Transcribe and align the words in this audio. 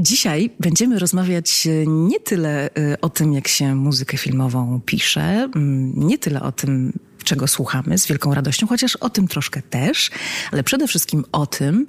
Dzisiaj 0.00 0.50
będziemy 0.60 0.98
rozmawiać 0.98 1.66
e, 1.66 1.86
nie 1.86 2.20
tyle 2.20 2.74
e, 2.74 3.00
o 3.00 3.08
tym, 3.08 3.32
jak 3.32 3.48
się 3.48 3.74
muzykę 3.74 4.16
filmową 4.16 4.80
pisze, 4.86 5.50
nie 5.94 6.18
tyle 6.18 6.42
o 6.42 6.52
tym, 6.52 6.92
czego 7.24 7.48
słuchamy 7.48 7.98
z 7.98 8.06
wielką 8.06 8.34
radością, 8.34 8.66
chociaż 8.66 8.96
o 8.96 9.10
tym 9.10 9.28
troszkę 9.28 9.62
też, 9.62 10.10
ale 10.52 10.62
przede 10.64 10.88
wszystkim 10.88 11.24
o 11.32 11.46
tym, 11.46 11.86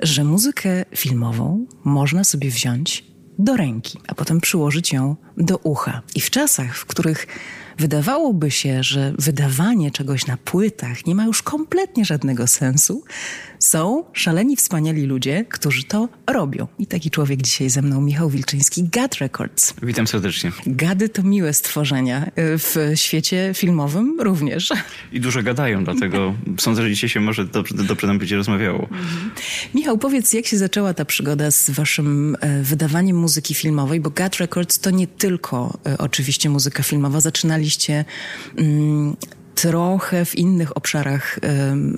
że 0.00 0.24
muzykę 0.24 0.84
filmową 0.96 1.66
można 1.84 2.24
sobie 2.24 2.50
wziąć 2.50 3.04
do 3.38 3.56
ręki, 3.56 3.98
a 4.08 4.14
potem 4.14 4.40
przyłożyć 4.40 4.92
ją 4.92 5.16
do 5.36 5.56
ucha. 5.56 6.02
I 6.14 6.20
w 6.20 6.30
czasach, 6.30 6.76
w 6.76 6.86
których 6.86 7.26
wydawałoby 7.78 8.50
się, 8.50 8.82
że 8.82 9.12
wydawanie 9.18 9.90
czegoś 9.90 10.26
na 10.26 10.36
płytach 10.36 11.06
nie 11.06 11.14
ma 11.14 11.24
już 11.24 11.42
kompletnie 11.42 12.04
żadnego 12.04 12.46
sensu, 12.46 13.04
są 13.58 14.04
szaleni, 14.12 14.56
wspaniali 14.56 15.02
ludzie, 15.02 15.44
którzy 15.48 15.84
to 15.84 16.08
robią. 16.26 16.66
I 16.78 16.86
taki 16.86 17.10
człowiek 17.10 17.42
dzisiaj 17.42 17.70
ze 17.70 17.82
mną, 17.82 18.00
Michał 18.00 18.30
Wilczyński, 18.30 18.88
Gad 18.92 19.14
Records. 19.14 19.74
Witam 19.82 20.06
serdecznie. 20.06 20.52
Gady 20.66 21.08
to 21.08 21.22
miłe 21.22 21.52
stworzenia 21.52 22.26
y, 22.26 22.30
w 22.58 22.76
świecie 22.94 23.50
filmowym 23.54 24.20
również. 24.20 24.72
I 25.12 25.20
dużo 25.20 25.42
gadają, 25.42 25.84
dlatego 25.84 26.34
sądzę, 26.60 26.82
że 26.82 26.90
dzisiaj 26.90 27.10
się 27.10 27.20
może 27.20 27.44
dobrze, 27.44 27.74
dobrze 27.74 28.06
nam 28.06 28.18
będzie 28.18 28.36
rozmawiało. 28.36 28.82
Mhm. 28.82 29.30
Michał, 29.74 29.98
powiedz, 29.98 30.32
jak 30.32 30.46
się 30.46 30.58
zaczęła 30.58 30.94
ta 30.94 31.04
przygoda 31.04 31.50
z 31.50 31.70
waszym 31.70 32.36
e, 32.40 32.62
wydawaniem 32.62 33.16
muzyki 33.16 33.54
filmowej, 33.54 34.00
bo 34.00 34.10
Gad 34.10 34.36
Records 34.36 34.78
to 34.78 34.90
nie 34.90 35.06
tylko 35.06 35.78
e, 35.86 35.98
oczywiście 35.98 36.50
muzyka 36.50 36.82
filmowa. 36.82 37.20
Zaczynaliście 37.20 37.67
mm, 38.56 39.16
trochę 39.54 40.24
w 40.24 40.34
innych 40.34 40.76
obszarach 40.76 41.38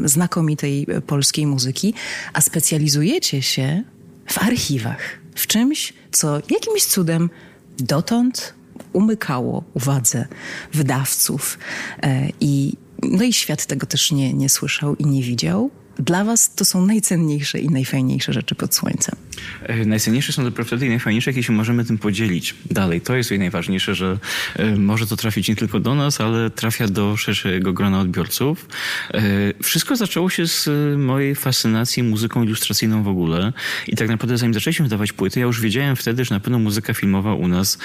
znakomitej 0.05 0.87
polskiej 1.07 1.47
muzyki, 1.47 1.95
a 2.33 2.41
specjalizujecie 2.41 3.43
się 3.43 3.83
w 4.27 4.39
archiwach, 4.39 5.01
w 5.35 5.47
czymś, 5.47 5.93
co 6.13 6.37
jakimś 6.51 6.85
cudem 6.85 7.31
dotąd 7.79 8.55
umykało 8.93 9.65
uwadze 9.75 10.27
wydawców 10.73 11.59
e, 12.03 12.29
i 12.41 12.77
no 13.03 13.25
i 13.25 13.33
świat 13.33 13.67
tego 13.67 13.87
też 13.87 14.13
nie, 14.13 14.35
nie 14.35 14.49
słyszał 14.49 14.97
i 14.97 15.07
nie 15.07 15.23
widział 15.23 15.71
dla 16.01 16.25
was 16.25 16.55
to 16.55 16.65
są 16.65 16.87
najcenniejsze 16.87 17.59
i 17.59 17.69
najfajniejsze 17.69 18.33
rzeczy 18.33 18.55
pod 18.55 18.75
słońcem? 18.75 19.17
E, 19.63 19.85
najcenniejsze 19.85 20.33
są 20.33 20.45
dopiero 20.45 20.65
wtedy 20.65 20.87
i 20.87 20.89
najfajniejsze, 20.89 21.33
jeśli 21.33 21.55
możemy 21.55 21.85
tym 21.85 21.99
podzielić 21.99 22.55
dalej. 22.71 23.01
To 23.01 23.17
jest 23.17 23.31
najważniejsze, 23.31 23.95
że 23.95 24.19
e, 24.57 24.77
może 24.77 25.07
to 25.07 25.17
trafić 25.17 25.49
nie 25.49 25.57
tylko 25.57 25.81
do 25.81 25.95
nas, 25.95 26.21
ale 26.21 26.51
trafia 26.51 26.89
do 26.89 27.17
szerszego 27.17 27.73
grona 27.73 28.01
odbiorców. 28.01 28.69
E, 29.15 29.23
wszystko 29.63 29.97
zaczęło 29.97 30.31
się 30.31 30.47
z 30.47 30.69
mojej 30.99 31.35
fascynacji 31.35 32.03
muzyką 32.03 32.43
ilustracyjną 32.43 33.03
w 33.03 33.09
ogóle 33.09 33.53
i 33.87 33.97
tak 33.97 34.09
naprawdę 34.09 34.39
zanim 34.39 34.55
zaczęliśmy 34.55 34.85
wydawać 34.85 35.13
płyty, 35.13 35.41
ja 35.41 35.47
już 35.47 35.61
wiedziałem 35.61 35.97
wtedy, 35.97 36.25
że 36.25 36.35
na 36.35 36.41
pewno 36.41 36.59
muzyka 36.59 36.95
filmowa 36.95 37.35
u 37.35 37.49
nas 37.49 37.79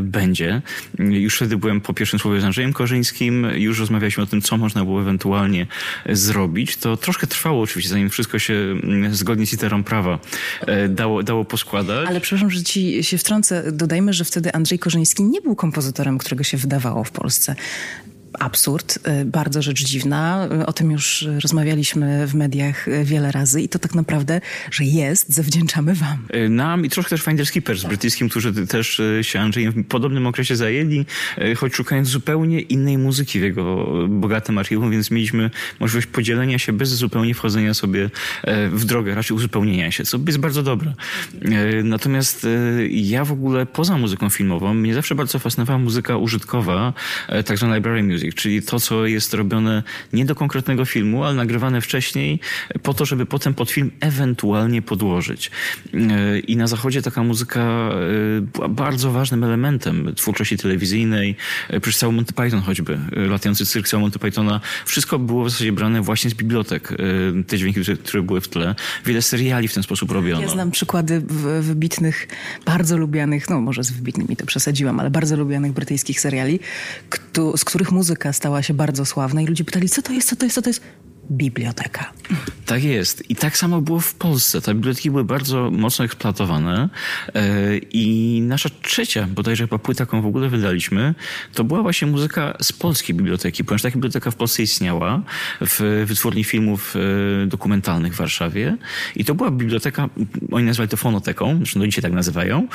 będzie. 0.00 0.62
Już 0.98 1.36
wtedy 1.36 1.56
byłem 1.56 1.80
po 1.80 1.94
pierwszym 1.94 2.18
słowie 2.18 2.40
z 2.40 2.44
Andrzejem 2.44 2.72
Korzyńskim, 2.72 3.46
już 3.54 3.78
rozmawialiśmy 3.78 4.22
o 4.22 4.26
tym, 4.26 4.42
co 4.42 4.56
można 4.56 4.84
było 4.84 5.00
ewentualnie 5.00 5.66
zrobić. 6.08 6.76
To 6.76 6.96
troszkę 6.96 7.25
troszkę 7.26 7.36
trwało 7.36 7.62
oczywiście, 7.62 7.90
zanim 7.90 8.10
wszystko 8.10 8.38
się 8.38 8.54
mm, 8.54 9.14
zgodnie 9.14 9.46
z 9.46 9.52
literą 9.52 9.84
prawa 9.84 10.18
e, 10.60 10.88
dało, 10.88 11.22
dało 11.22 11.44
poskładać. 11.44 12.08
Ale 12.08 12.20
przepraszam, 12.20 12.50
że 12.50 12.62
ci 12.62 13.04
się 13.04 13.18
wtrącę. 13.18 13.72
Dodajmy, 13.72 14.12
że 14.12 14.24
wtedy 14.24 14.52
Andrzej 14.52 14.78
Korzyński 14.78 15.22
nie 15.24 15.40
był 15.40 15.56
kompozytorem, 15.56 16.18
którego 16.18 16.44
się 16.44 16.56
wydawało 16.56 17.04
w 17.04 17.10
Polsce 17.10 17.56
absurd, 18.38 18.98
y, 19.20 19.24
bardzo 19.24 19.62
rzecz 19.62 19.84
dziwna. 19.84 20.48
O 20.66 20.72
tym 20.72 20.90
już 20.90 21.28
rozmawialiśmy 21.42 22.26
w 22.26 22.34
mediach 22.34 22.88
y, 22.88 23.04
wiele 23.04 23.32
razy 23.32 23.62
i 23.62 23.68
to 23.68 23.78
tak 23.78 23.94
naprawdę, 23.94 24.40
że 24.70 24.84
jest, 24.84 25.32
zawdzięczamy 25.32 25.94
wam. 25.94 26.18
Y, 26.34 26.48
nam 26.48 26.84
i 26.84 26.90
troszkę 26.90 27.10
też 27.10 27.22
Finders 27.22 27.50
Keepers 27.50 27.84
brytyjskim, 27.84 28.28
którzy 28.28 28.66
też 28.66 29.02
się 29.22 29.40
Andrzejem 29.40 29.72
w 29.72 29.86
podobnym 29.86 30.26
okresie 30.26 30.56
zajęli, 30.56 31.06
choć 31.56 31.74
szukając 31.74 32.08
zupełnie 32.08 32.60
innej 32.60 32.98
muzyki 32.98 33.40
w 33.40 33.42
jego 33.42 33.86
bogatym 34.08 34.58
archiwum, 34.58 34.90
więc 34.90 35.10
mieliśmy 35.10 35.50
możliwość 35.80 36.06
podzielenia 36.06 36.58
się 36.58 36.72
bez 36.72 36.88
zupełnie 36.88 37.34
wchodzenia 37.34 37.74
sobie 37.74 38.10
w 38.70 38.84
drogę, 38.84 39.14
raczej 39.14 39.36
uzupełnienia 39.36 39.90
się, 39.90 40.04
co 40.04 40.18
jest 40.26 40.38
bardzo 40.38 40.62
dobre. 40.62 40.92
Natomiast 41.84 42.46
ja 42.90 43.24
w 43.24 43.32
ogóle 43.32 43.66
poza 43.66 43.98
muzyką 43.98 44.30
filmową, 44.30 44.74
mnie 44.74 44.94
zawsze 44.94 45.14
bardzo 45.14 45.38
fascynowała 45.38 45.78
muzyka 45.78 46.16
użytkowa, 46.16 46.92
tak 47.46 47.58
zwana 47.58 47.76
library 47.76 48.02
music 48.02 48.25
music, 48.26 48.34
czyli 48.34 48.62
to, 48.62 48.80
co 48.80 49.06
jest 49.06 49.34
robione 49.34 49.82
nie 50.12 50.24
do 50.24 50.34
konkretnego 50.34 50.84
filmu, 50.84 51.24
ale 51.24 51.34
nagrywane 51.34 51.80
wcześniej 51.80 52.40
po 52.82 52.94
to, 52.94 53.04
żeby 53.04 53.26
potem 53.26 53.54
pod 53.54 53.70
film 53.70 53.90
ewentualnie 54.00 54.82
podłożyć. 54.82 55.50
E, 55.94 56.38
I 56.38 56.56
na 56.56 56.66
zachodzie 56.66 57.02
taka 57.02 57.22
muzyka 57.22 57.60
e, 57.60 58.40
była 58.40 58.68
bardzo 58.68 59.12
ważnym 59.12 59.44
elementem 59.44 60.14
twórczości 60.14 60.56
telewizyjnej, 60.56 61.36
e, 61.68 61.80
przez 61.80 61.98
cały 61.98 62.12
Monty 62.12 62.32
Python 62.32 62.60
choćby, 62.60 62.98
latający 63.12 63.66
cyrk 63.66 63.88
całego 63.88 64.02
Monty 64.02 64.18
Pythona. 64.18 64.60
Wszystko 64.86 65.18
było 65.18 65.44
w 65.44 65.50
zasadzie 65.50 65.72
brane 65.72 66.02
właśnie 66.02 66.30
z 66.30 66.34
bibliotek, 66.34 66.92
te 67.46 67.58
dźwięki, 67.58 67.80
które 68.04 68.22
były 68.22 68.40
w 68.40 68.48
tle. 68.48 68.74
Wiele 69.04 69.22
seriali 69.22 69.68
w 69.68 69.74
ten 69.74 69.82
sposób 69.82 70.10
robiono. 70.10 70.42
Ja 70.42 70.48
znam 70.48 70.70
przykłady 70.70 71.22
wybitnych, 71.60 72.28
bardzo 72.66 72.98
lubianych, 72.98 73.50
no 73.50 73.60
może 73.60 73.84
z 73.84 73.90
wybitnymi 73.90 74.36
to 74.36 74.46
przesadziłam, 74.46 75.00
ale 75.00 75.10
bardzo 75.10 75.36
lubianych 75.36 75.72
brytyjskich 75.72 76.20
seriali, 76.20 76.60
z 77.56 77.64
których 77.64 77.92
muzyka 77.92 78.05
muzyka 78.06 78.32
stała 78.32 78.62
się 78.62 78.74
bardzo 78.74 79.04
sławna 79.04 79.42
i 79.42 79.46
ludzie 79.46 79.64
pytali, 79.64 79.88
co 79.88 80.02
to 80.02 80.12
jest, 80.12 80.28
co 80.28 80.36
to 80.36 80.44
jest, 80.44 80.54
co 80.54 80.62
to 80.62 80.70
jest 80.70 80.80
biblioteka. 81.30 82.12
Tak 82.66 82.84
jest. 82.84 83.30
I 83.30 83.36
tak 83.36 83.56
samo 83.56 83.80
było 83.80 84.00
w 84.00 84.14
Polsce. 84.14 84.60
Te 84.60 84.74
biblioteki 84.74 85.10
były 85.10 85.24
bardzo 85.24 85.70
mocno 85.70 86.04
eksploatowane 86.04 86.88
e, 87.34 87.78
i 87.78 88.40
nasza 88.42 88.68
trzecia, 88.82 89.26
bodajże 89.34 89.64
chyba 89.64 89.78
płyta, 89.78 90.02
jaką 90.02 90.22
w 90.22 90.26
ogóle 90.26 90.48
wydaliśmy, 90.48 91.14
to 91.54 91.64
była 91.64 91.82
właśnie 91.82 92.08
muzyka 92.08 92.56
z 92.62 92.72
polskiej 92.72 93.16
biblioteki, 93.16 93.64
ponieważ 93.64 93.82
taka 93.82 93.94
biblioteka 93.94 94.30
w 94.30 94.36
Polsce 94.36 94.62
istniała 94.62 95.22
w 95.60 96.04
wytwórni 96.06 96.44
filmów 96.44 96.94
e, 96.96 97.46
dokumentalnych 97.46 98.14
w 98.14 98.16
Warszawie 98.16 98.76
i 99.16 99.24
to 99.24 99.34
była 99.34 99.50
biblioteka, 99.50 100.08
oni 100.52 100.66
nazywali 100.66 100.88
to 100.88 100.96
fonoteką, 100.96 101.56
zresztą 101.56 101.80
do 101.80 101.86
dzisiaj 101.86 102.02
tak 102.02 102.12
nazywają, 102.12 102.68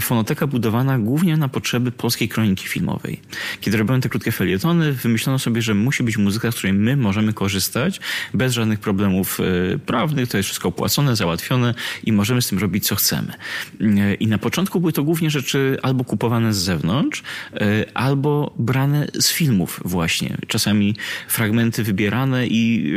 fonoteka 0.00 0.46
budowana 0.46 0.98
głównie 0.98 1.36
na 1.36 1.48
potrzeby 1.48 1.92
polskiej 1.92 2.28
kroniki 2.28 2.68
filmowej. 2.68 3.20
Kiedy 3.60 3.76
robiono 3.76 4.00
te 4.00 4.08
krótkie 4.08 4.32
felietony, 4.32 4.92
wymyślono 4.92 5.38
sobie, 5.38 5.62
że 5.62 5.74
musi 5.74 6.02
być 6.02 6.16
muzyka, 6.16 6.52
z 6.52 6.54
której 6.54 6.72
my 6.72 6.96
możemy 6.96 7.32
korzystać 7.32 7.93
bez 8.34 8.52
żadnych 8.52 8.80
problemów 8.80 9.40
e, 9.40 9.78
prawnych, 9.78 10.28
to 10.28 10.36
jest 10.36 10.46
wszystko 10.46 10.68
opłacone, 10.68 11.16
załatwione 11.16 11.74
i 12.04 12.12
możemy 12.12 12.42
z 12.42 12.48
tym 12.48 12.58
robić 12.58 12.86
co 12.86 12.96
chcemy. 12.96 13.32
E, 13.80 14.14
I 14.14 14.26
na 14.26 14.38
początku 14.38 14.80
były 14.80 14.92
to 14.92 15.04
głównie 15.04 15.30
rzeczy 15.30 15.78
albo 15.82 16.04
kupowane 16.04 16.54
z 16.54 16.56
zewnątrz, 16.56 17.22
e, 17.54 17.84
albo 17.94 18.54
brane 18.58 19.06
z 19.18 19.32
filmów 19.32 19.80
właśnie. 19.84 20.36
Czasami 20.46 20.96
fragmenty 21.28 21.82
wybierane 21.82 22.46
i 22.46 22.94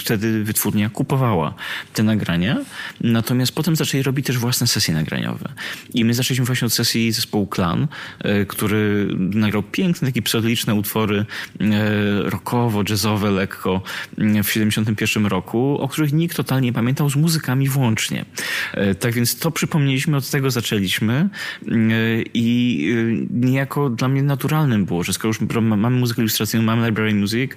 wtedy 0.00 0.44
wytwórnia 0.44 0.90
kupowała 0.90 1.54
te 1.92 2.02
nagrania. 2.02 2.58
Natomiast 3.00 3.54
potem 3.54 3.76
zaczęli 3.76 4.02
robić 4.02 4.26
też 4.26 4.38
własne 4.38 4.66
sesje 4.66 4.94
nagraniowe. 4.94 5.52
I 5.94 6.04
my 6.04 6.14
zaczęliśmy 6.14 6.46
właśnie 6.46 6.66
od 6.66 6.72
sesji 6.72 7.12
zespołu 7.12 7.46
Klan, 7.46 7.88
który 8.48 9.08
nagrał 9.18 9.62
piękne, 9.62 10.08
takie 10.08 10.22
psychodeliczne 10.22 10.74
utwory 10.74 11.24
rockowo, 12.24 12.82
jazzowe, 12.88 13.30
lekko, 13.30 13.82
w 14.44 14.50
71 14.50 15.26
roku, 15.26 15.78
o 15.80 15.88
których 15.88 16.12
nikt 16.12 16.36
totalnie 16.36 16.62
nie 16.62 16.72
pamiętał, 16.72 17.10
z 17.10 17.16
muzykami 17.16 17.68
włącznie. 17.68 18.24
E, 18.74 18.94
tak 18.94 19.14
więc 19.14 19.38
to 19.38 19.50
przypomnieliśmy, 19.50 20.16
od 20.16 20.30
tego 20.30 20.50
zaczęliśmy 20.50 21.14
e, 21.14 21.28
i 22.34 22.88
e, 22.92 23.26
niejako 23.30 23.90
dla 23.90 24.08
mnie 24.08 24.22
naturalnym 24.22 24.84
było, 24.84 25.02
że 25.02 25.12
skoro 25.12 25.28
już 25.28 25.40
mamy 25.60 25.96
muzykę 25.96 26.22
ilustracyjną, 26.22 26.66
mamy 26.66 26.86
library 26.86 27.14
music, 27.14 27.52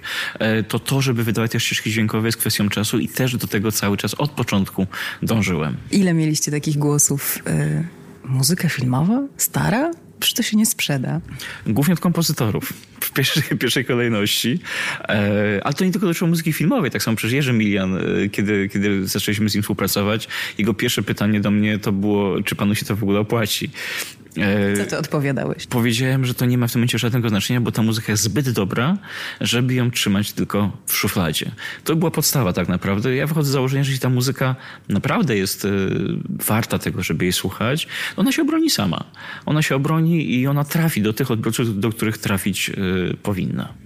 to 0.68 0.78
to, 0.78 1.00
żeby 1.00 1.24
wydawać 1.24 1.52
te 1.52 1.60
ścieżki 1.60 1.90
dźwiękowe 1.90 2.28
jest 2.28 2.38
kwestią 2.38 2.68
czasu 2.68 2.98
i 2.98 3.08
też 3.08 3.36
do 3.36 3.46
tego 3.46 3.72
cały 3.72 3.96
czas 3.96 4.14
od 4.14 4.30
początku 4.30 4.86
dążyłem. 5.22 5.76
Ile 5.90 6.14
mieliście 6.14 6.50
takich 6.50 6.78
głosów? 6.78 7.38
Muzyka 8.24 8.68
filmowa? 8.68 9.22
Stara? 9.36 9.90
Przecież 10.20 10.34
to 10.34 10.42
się 10.42 10.56
nie 10.56 10.66
sprzeda. 10.66 11.20
Głównie 11.66 11.94
od 11.94 12.00
kompozytorów 12.00 12.72
w 13.00 13.12
pierwszej, 13.12 13.42
pierwszej 13.60 13.84
kolejności. 13.84 14.60
E, 15.08 15.60
ale 15.64 15.74
to 15.74 15.84
nie 15.84 15.92
tylko 15.92 16.06
dotyczyło 16.06 16.28
muzyki 16.28 16.52
filmowej. 16.52 16.90
Tak 16.90 17.02
samo 17.02 17.16
przecież 17.16 17.32
Jerzy 17.32 17.52
Milian, 17.52 17.96
e, 17.96 18.28
kiedy, 18.28 18.68
kiedy 18.68 19.08
zaczęliśmy 19.08 19.48
z 19.48 19.54
nim 19.54 19.62
współpracować, 19.62 20.28
jego 20.58 20.74
pierwsze 20.74 21.02
pytanie 21.02 21.40
do 21.40 21.50
mnie 21.50 21.78
to 21.78 21.92
było, 21.92 22.42
czy 22.42 22.54
panu 22.54 22.74
się 22.74 22.86
to 22.86 22.96
w 22.96 23.02
ogóle 23.02 23.20
opłaci. 23.20 23.70
Co 24.78 24.90
ty 24.90 24.98
odpowiadałeś? 24.98 25.66
Powiedziałem, 25.66 26.24
że 26.24 26.34
to 26.34 26.46
nie 26.46 26.58
ma 26.58 26.66
w 26.66 26.72
tym 26.72 26.80
momencie 26.80 26.98
żadnego 26.98 27.28
znaczenia, 27.28 27.60
bo 27.60 27.72
ta 27.72 27.82
muzyka 27.82 28.12
jest 28.12 28.22
zbyt 28.22 28.50
dobra, 28.50 28.96
żeby 29.40 29.74
ją 29.74 29.90
trzymać 29.90 30.32
tylko 30.32 30.76
w 30.86 30.96
szufladzie. 30.96 31.50
To 31.84 31.96
była 31.96 32.10
podstawa 32.10 32.52
tak 32.52 32.68
naprawdę. 32.68 33.16
Ja 33.16 33.26
wychodzę 33.26 33.48
z 33.48 33.52
założenia, 33.52 33.84
że 33.84 33.90
jeśli 33.90 34.02
ta 34.02 34.08
muzyka 34.08 34.56
naprawdę 34.88 35.36
jest 35.36 35.64
e, 35.64 35.68
warta 36.28 36.78
tego, 36.78 37.02
żeby 37.02 37.24
jej 37.24 37.32
słuchać, 37.32 37.88
ona 38.16 38.32
się 38.32 38.42
obroni 38.42 38.70
sama. 38.70 39.04
Ona 39.46 39.62
się 39.62 39.76
obroni 39.76 40.34
i 40.34 40.46
ona 40.46 40.64
trafi 40.64 41.02
do 41.02 41.12
tych 41.12 41.30
odbiorców, 41.30 41.80
do 41.80 41.90
których 41.90 42.18
trafić 42.18 42.70
e, 42.70 42.74
powinna. 43.22 43.85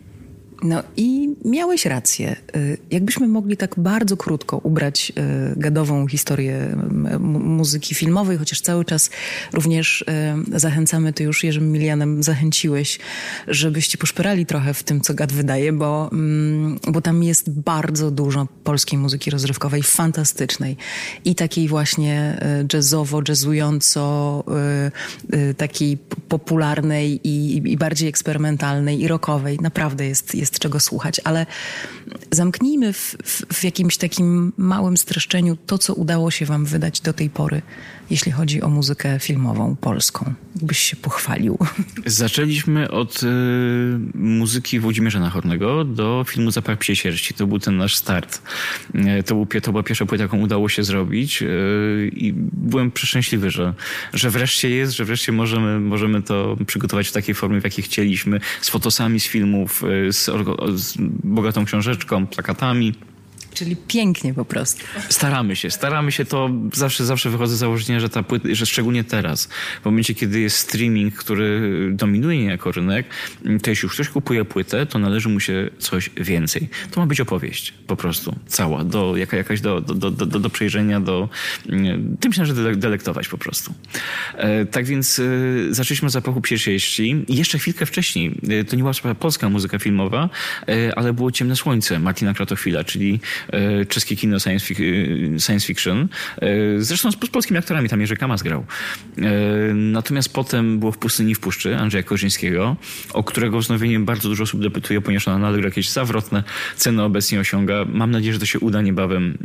No 0.63 0.83
i 0.97 1.35
miałeś 1.45 1.87
rację. 1.87 2.37
Y, 2.57 2.79
jakbyśmy 2.91 3.29
mogli 3.29 3.57
tak 3.57 3.75
bardzo 3.79 4.17
krótko 4.17 4.59
ubrać 4.59 5.13
y, 5.55 5.61
gadową 5.61 6.07
historię 6.07 6.77
muzyki 7.21 7.95
filmowej, 7.95 8.39
chociaż 8.39 8.61
cały 8.61 8.85
czas 8.85 9.11
również 9.53 10.05
y, 10.55 10.61
zachęcamy, 10.61 11.13
ty 11.13 11.25
już 11.25 11.45
Jerzym 11.45 11.73
Milianem 11.73 12.23
zachęciłeś, 12.23 12.99
żebyście 13.49 13.99
poszperali 13.99 14.47
trochę 14.47 14.75
w 14.75 14.83
tym, 14.83 15.01
co 15.01 15.15
gad 15.15 15.33
wydaje, 15.33 15.73
bo, 15.73 16.11
mm, 16.13 16.79
bo 16.89 17.01
tam 17.01 17.23
jest 17.23 17.51
bardzo 17.51 18.11
dużo 18.11 18.47
polskiej 18.65 18.99
muzyki 18.99 19.31
rozrywkowej, 19.31 19.83
fantastycznej 19.83 20.77
i 21.25 21.35
takiej 21.35 21.69
właśnie 21.69 22.41
jazzowo, 22.73 23.23
jazzująco, 23.29 24.45
takiej 25.57 25.99
popularnej 26.29 27.21
i, 27.25 27.63
i 27.73 27.77
bardziej 27.77 28.09
eksperymentalnej 28.09 29.01
i 29.01 29.09
rockowej. 29.09 29.59
Naprawdę 29.63 30.07
jest, 30.07 30.35
jest 30.35 30.50
czego 30.59 30.81
słuchać, 30.81 31.21
ale 31.25 31.47
zamknijmy 32.31 32.93
w, 32.93 33.17
w, 33.25 33.55
w 33.55 33.65
jakimś 33.65 33.97
takim 33.97 34.53
małym 34.57 34.97
streszczeniu 34.97 35.57
to, 35.67 35.79
co 35.79 35.95
udało 35.95 36.31
się 36.31 36.47
Wam 36.47 36.65
wydać 36.65 37.01
do 37.01 37.13
tej 37.13 37.31
pory 37.31 37.63
jeśli 38.11 38.33
chodzi 38.33 38.63
o 38.63 38.69
muzykę 38.69 39.19
filmową 39.19 39.77
polską? 39.77 40.35
Jakbyś 40.57 40.79
się 40.79 40.97
pochwalił. 40.97 41.59
Zaczęliśmy 42.07 42.91
od 42.91 43.23
y, 43.23 43.27
muzyki 44.15 44.81
Włodzimierza 44.81 45.21
Nachornego 45.21 45.85
do 45.85 46.25
filmu 46.29 46.51
Zapach 46.51 46.79
Psie 46.79 46.97
Sierści. 46.97 47.35
To 47.35 47.47
był 47.47 47.59
ten 47.59 47.77
nasz 47.77 47.97
start. 47.97 48.43
Y, 48.95 49.23
to, 49.23 49.35
był, 49.35 49.47
to 49.63 49.71
była 49.71 49.83
pierwsza 49.83 50.07
płyta, 50.07 50.25
jaką 50.25 50.41
udało 50.41 50.69
się 50.69 50.85
zrobić 50.85 51.43
y, 51.43 52.11
i 52.13 52.33
byłem 52.53 52.91
przeszczęśliwy, 52.91 53.51
że, 53.51 53.75
że 54.13 54.31
wreszcie 54.31 54.71
jest, 54.71 54.93
że 54.93 55.05
wreszcie 55.05 55.33
możemy, 55.33 55.81
możemy 55.81 56.23
to 56.23 56.57
przygotować 56.67 57.09
w 57.09 57.13
takiej 57.13 57.35
formie, 57.35 57.61
w 57.61 57.65
jakiej 57.65 57.85
chcieliśmy, 57.85 58.41
z 58.61 58.71
fotosami 58.71 59.21
z 59.21 59.27
filmów, 59.27 59.83
y, 60.09 60.13
z 60.13 60.29
bogatą 61.25 61.65
książeczką, 61.65 62.27
plakatami. 62.27 62.95
Czyli 63.55 63.77
pięknie 63.77 64.35
po 64.35 64.45
prostu. 64.45 64.85
Staramy 65.09 65.57
się, 65.57 65.71
staramy 65.71 66.13
się 66.13 66.25
to, 66.25 66.51
zawsze, 66.73 67.05
zawsze 67.05 67.31
wychodzę 67.31 67.57
z 67.57 67.59
założenia, 67.59 68.01
że 68.01 68.09
ta 68.09 68.23
płyta, 68.23 68.49
że 68.53 68.67
szczególnie 68.67 69.05
teraz, 69.05 69.49
w 69.83 69.85
momencie, 69.85 70.15
kiedy 70.15 70.41
jest 70.41 70.57
streaming, 70.57 71.15
który 71.15 71.61
dominuje 71.93 72.45
jako 72.45 72.73
rynek, 72.73 73.07
to 73.63 73.71
jeśli 73.71 73.87
już 73.87 73.95
ktoś 73.95 74.09
kupuje 74.09 74.45
płytę, 74.45 74.87
to 74.87 74.99
należy 74.99 75.29
mu 75.29 75.41
się 75.41 75.71
coś 75.79 76.11
więcej. 76.17 76.69
To 76.91 77.01
ma 77.01 77.07
być 77.07 77.21
opowieść, 77.21 77.75
po 77.87 77.97
prostu, 77.97 78.37
cała, 78.47 78.85
do, 78.85 79.17
jaka, 79.17 79.37
jakaś 79.37 79.61
do, 79.61 79.81
do, 79.81 79.95
do, 79.95 80.27
do, 80.27 80.39
do 80.39 80.51
przejrzenia, 80.51 81.01
do, 81.01 81.29
tym 82.21 82.33
się 82.33 82.43
należy 82.43 82.77
delektować 82.77 83.29
po 83.29 83.39
prostu. 83.39 83.75
E, 84.35 84.67
tak 84.67 84.87
więc 84.87 85.19
e, 85.19 85.25
zaczęliśmy 85.75 86.07
od 86.07 86.13
zapachu 86.13 86.41
pierwszej 86.41 86.79
i 87.29 87.37
jeszcze 87.37 87.59
chwilkę 87.59 87.87
wcześniej, 87.87 88.41
e, 88.49 88.65
to 88.65 88.77
nie 88.77 88.83
była 88.83 89.15
polska 89.15 89.49
muzyka 89.49 89.79
filmowa, 89.79 90.29
ale 90.97 91.13
było 91.13 91.33
Ciemne 91.33 91.57
Słońce 91.57 91.99
Martina 91.99 92.35
Kratochwila, 92.35 92.85
czyli 92.85 93.21
czeskie 93.89 94.17
kino 94.17 94.41
science, 94.41 94.75
e, 95.55 95.61
fiction. 95.61 96.09
E, 96.37 96.49
zresztą 96.79 97.13
z, 97.13 97.17
polskimi 97.17 97.59
aktorami, 97.59 97.89
tam 97.89 98.01
Jerzy 98.01 98.17
Kamas 98.17 98.43
grał. 98.43 98.65
Natomiast 99.75 100.33
potem 100.33 100.79
było 100.79 100.93
w 100.93 100.99
Pustyni 100.99 101.35
w 101.35 101.41
Puszczy 101.41 101.77
Andrzeja 101.77 102.03
Korzyńskiego, 102.03 102.77
o 103.13 103.25
którego 103.25 103.59
wznowienie 103.59 104.01
bardzo 104.01 104.29
dużo 104.29 104.45
osób 104.45 104.63
depytuje, 104.63 105.01
ponieważ 105.01 105.29
on 105.29 105.41
nadal 105.41 105.63
jakieś 105.63 105.89
zawrotne 105.91 106.45
ceny 106.77 107.03
obecnie 107.03 107.41
osiąga. 107.41 107.85
Mam 107.89 108.11
nadzieję, 108.11 108.33
że 108.33 108.39
to 108.39 108.47
się 108.47 108.59
uda 108.59 108.83
niebawem 108.83 109.39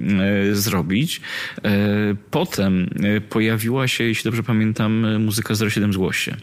zrobić. 0.54 1.22
Potem 2.32 2.90
pojawiła 3.30 3.88
się, 3.88 4.04
jeśli 4.04 4.24
dobrze 4.24 4.44
pamiętam, 4.44 5.24
muzyka 5.24 5.56
07 5.56 5.94
Zgłoś 5.94 6.18
się. 6.18 6.36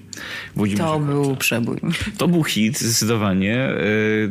To 0.78 1.00
był 1.00 1.37
przebój. 1.37 1.76
To 2.19 2.28
był 2.28 2.44
hit, 2.44 2.78
zdecydowanie. 2.78 3.69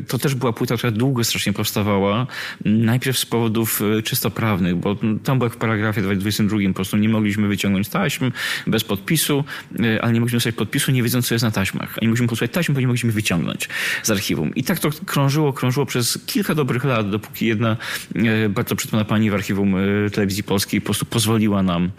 To 0.07 0.17
też 0.17 0.35
była 0.35 0.53
płyta, 0.53 0.77
która 0.77 0.91
długo 0.91 1.23
strasznie 1.23 1.53
powstawała. 1.53 2.27
Najpierw 2.65 3.10
z 3.17 3.25
powodów 3.25 3.81
e, 3.97 4.01
czysto 4.01 4.31
prawnych, 4.31 4.75
bo 4.75 4.95
tam 5.23 5.37
było 5.37 5.49
w 5.49 5.57
paragrafie 5.57 6.01
22 6.01 6.57
po 6.67 6.73
prostu 6.73 6.97
nie 6.97 7.09
mogliśmy 7.09 7.47
wyciągnąć 7.47 7.89
taśm 7.89 8.31
bez 8.67 8.83
podpisu, 8.83 9.43
e, 9.79 10.01
ale 10.01 10.13
nie 10.13 10.19
mogliśmy 10.19 10.37
dostać 10.37 10.55
podpisu, 10.55 10.91
nie 10.91 11.03
wiedząc, 11.03 11.27
co 11.27 11.35
jest 11.35 11.43
na 11.45 11.51
taśmach. 11.51 11.97
A 11.97 12.01
nie 12.01 12.07
mogliśmy 12.07 12.27
posłać 12.27 12.51
taśm, 12.51 12.73
bo 12.73 12.79
nie 12.79 12.87
mogliśmy 12.87 13.11
wyciągnąć 13.11 13.69
z 14.03 14.11
archiwum. 14.11 14.55
I 14.55 14.63
tak 14.63 14.79
to 14.79 14.89
krążyło, 15.05 15.53
krążyło 15.53 15.85
przez 15.85 16.19
kilka 16.25 16.55
dobrych 16.55 16.83
lat, 16.83 17.09
dopóki 17.09 17.45
jedna 17.45 17.77
e, 18.15 18.49
bardzo 18.49 18.75
przytomna 18.75 19.05
pani 19.05 19.31
w 19.31 19.33
archiwum 19.33 19.75
telewizji 20.13 20.43
polskiej 20.43 20.81
po 20.81 20.85
prostu 20.85 21.05
pozwoliła 21.05 21.63
nam 21.63 21.91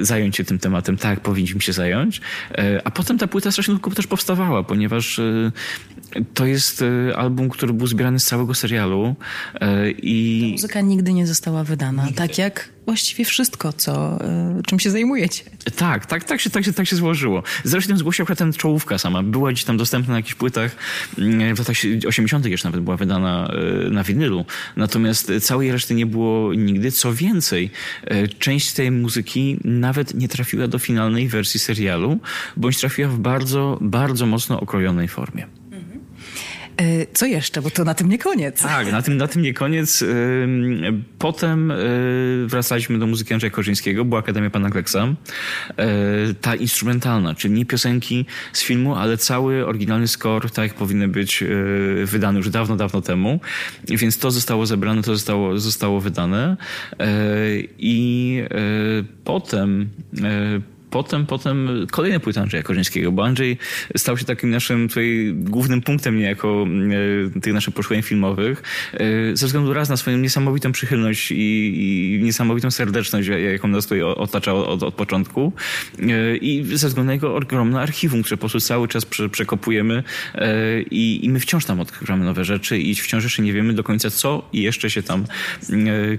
zająć 0.00 0.36
się 0.36 0.44
tym 0.44 0.58
tematem 0.58 0.96
tak, 0.96 1.10
jak 1.10 1.20
powinniśmy 1.20 1.60
się 1.60 1.72
zająć. 1.72 2.20
A 2.84 2.90
potem 2.90 3.18
ta 3.18 3.26
płyta 3.26 3.52
strasznie 3.52 3.74
długo 3.74 3.90
też 3.90 4.06
powstawała, 4.06 4.62
ponieważ 4.62 5.20
to 6.34 6.46
jest 6.46 6.84
album, 7.16 7.50
który 7.50 7.72
był 7.72 7.86
zbierany 7.86 8.20
z 8.20 8.24
całego 8.24 8.54
serialu 8.54 9.16
i... 10.02 10.40
Ta 10.42 10.52
muzyka 10.52 10.80
nigdy 10.80 11.12
nie 11.12 11.26
została 11.26 11.64
wydana, 11.64 12.02
nigdy. 12.04 12.18
tak 12.18 12.38
jak 12.38 12.68
właściwie 12.86 13.24
wszystko, 13.24 13.72
co, 13.72 14.18
y, 14.58 14.62
czym 14.62 14.80
się 14.80 14.90
zajmujecie. 14.90 15.44
Tak, 15.76 16.06
tak, 16.06 16.24
tak 16.24 16.40
się, 16.40 16.50
tak 16.50 16.64
się, 16.64 16.72
tak 16.72 16.86
się 16.86 16.96
złożyło. 16.96 17.42
Zresztą 17.64 17.98
zgłosiła 17.98 18.24
akurat 18.24 18.38
ten 18.38 18.52
czołówka 18.52 18.98
sama. 18.98 19.22
Była 19.22 19.52
gdzieś 19.52 19.64
tam 19.64 19.76
dostępna 19.76 20.12
na 20.12 20.18
jakichś 20.18 20.34
płytach. 20.34 20.76
Mm, 21.18 21.56
w 21.56 21.58
latach 21.58 21.76
80. 22.06 22.46
jeszcze 22.46 22.68
nawet 22.68 22.80
była 22.80 22.96
wydana 22.96 23.50
na 23.90 24.04
winylu. 24.04 24.44
Natomiast 24.76 25.32
całej 25.40 25.72
reszty 25.72 25.94
nie 25.94 26.06
było 26.06 26.54
nigdy. 26.54 26.90
Co 26.90 27.14
więcej, 27.14 27.70
część 28.38 28.72
tej 28.72 28.90
muzyki 28.90 29.58
nawet 29.64 30.14
nie 30.14 30.28
trafiła 30.28 30.68
do 30.68 30.78
finalnej 30.78 31.28
wersji 31.28 31.60
serialu, 31.60 32.18
bądź 32.56 32.78
trafiła 32.78 33.08
w 33.08 33.18
bardzo, 33.18 33.78
bardzo 33.80 34.26
mocno 34.26 34.60
okrojonej 34.60 35.08
formie. 35.08 35.46
E, 36.76 37.06
co 37.12 37.26
jeszcze? 37.26 37.62
Bo 37.62 37.70
to 37.70 37.84
na 37.84 37.94
tym 37.94 38.08
nie 38.08 38.18
koniec. 38.18 38.62
Tak, 38.62 38.92
na 38.92 39.02
tym, 39.02 39.16
na 39.16 39.28
tym 39.28 39.42
nie 39.42 39.54
koniec. 39.54 40.04
Potem 41.18 41.70
e, 41.70 41.76
wracaliśmy 42.46 42.98
do 42.98 43.06
muzyki 43.06 43.34
Andrzeja 43.34 43.50
Korzyńskiego, 43.50 44.04
była 44.04 44.20
Akademia 44.20 44.50
Pana 44.50 44.70
Kleksa. 44.70 45.06
E, 45.76 45.86
ta 46.40 46.54
instrumentalna, 46.54 47.34
czyli 47.34 47.54
nie 47.54 47.66
piosenki 47.66 48.26
z 48.52 48.62
filmu, 48.62 48.94
ale 48.94 49.16
cały 49.16 49.66
oryginalny 49.66 50.08
score, 50.08 50.50
tak 50.50 50.68
jak 50.68 50.74
powinny 50.74 51.08
być 51.08 51.44
wydane 52.04 52.38
już 52.38 52.50
dawno, 52.50 52.76
dawno 52.76 53.00
temu. 53.00 53.40
Więc 53.88 54.18
to 54.18 54.30
zostało 54.30 54.66
zebrane, 54.66 55.02
to 55.02 55.14
zostało, 55.14 55.58
zostało 55.58 56.00
wydane. 56.00 56.56
I 57.78 58.42
potem 59.24 59.88
potem, 60.96 61.26
potem 61.26 61.86
kolejne 61.90 62.20
płyty 62.20 62.40
Andrzeja 62.40 62.62
Korzyńskiego, 62.62 63.12
bo 63.12 63.24
Andrzej 63.24 63.58
stał 63.96 64.18
się 64.18 64.24
takim 64.24 64.50
naszym 64.50 64.88
tutaj 64.88 65.32
głównym 65.34 65.82
punktem 65.82 66.18
niejako 66.18 66.66
e, 67.36 67.40
tych 67.40 67.52
naszych 67.52 67.74
poszukiwań 67.74 68.02
filmowych, 68.02 68.62
e, 68.92 69.36
ze 69.36 69.46
względu 69.46 69.72
raz 69.72 69.88
na 69.88 69.96
swoją 69.96 70.18
niesamowitą 70.18 70.72
przychylność 70.72 71.32
i, 71.32 71.36
i 71.36 72.22
niesamowitą 72.22 72.70
serdeczność, 72.70 73.28
jaką 73.28 73.68
nas 73.68 73.84
tutaj 73.84 74.02
otacza 74.02 74.54
od, 74.54 74.82
od 74.82 74.94
początku 74.94 75.52
e, 75.98 76.36
i 76.36 76.76
ze 76.76 76.88
względu 76.88 77.06
na 77.06 77.12
jego 77.12 77.36
ogromne 77.36 77.80
archiwum, 77.80 78.22
które 78.22 78.36
po 78.36 78.40
prostu 78.40 78.60
cały 78.60 78.88
czas 78.88 79.04
prze, 79.04 79.28
przekopujemy 79.28 80.02
i, 80.90 81.20
i 81.22 81.30
my 81.30 81.40
wciąż 81.40 81.64
tam 81.64 81.80
odkrywamy 81.80 82.24
nowe 82.24 82.44
rzeczy 82.44 82.78
i 82.78 82.94
wciąż 82.94 83.24
jeszcze 83.24 83.42
nie 83.42 83.52
wiemy 83.52 83.72
do 83.72 83.84
końca, 83.84 84.10
co 84.10 84.48
jeszcze 84.52 84.90
się 84.90 85.02
tam 85.02 85.24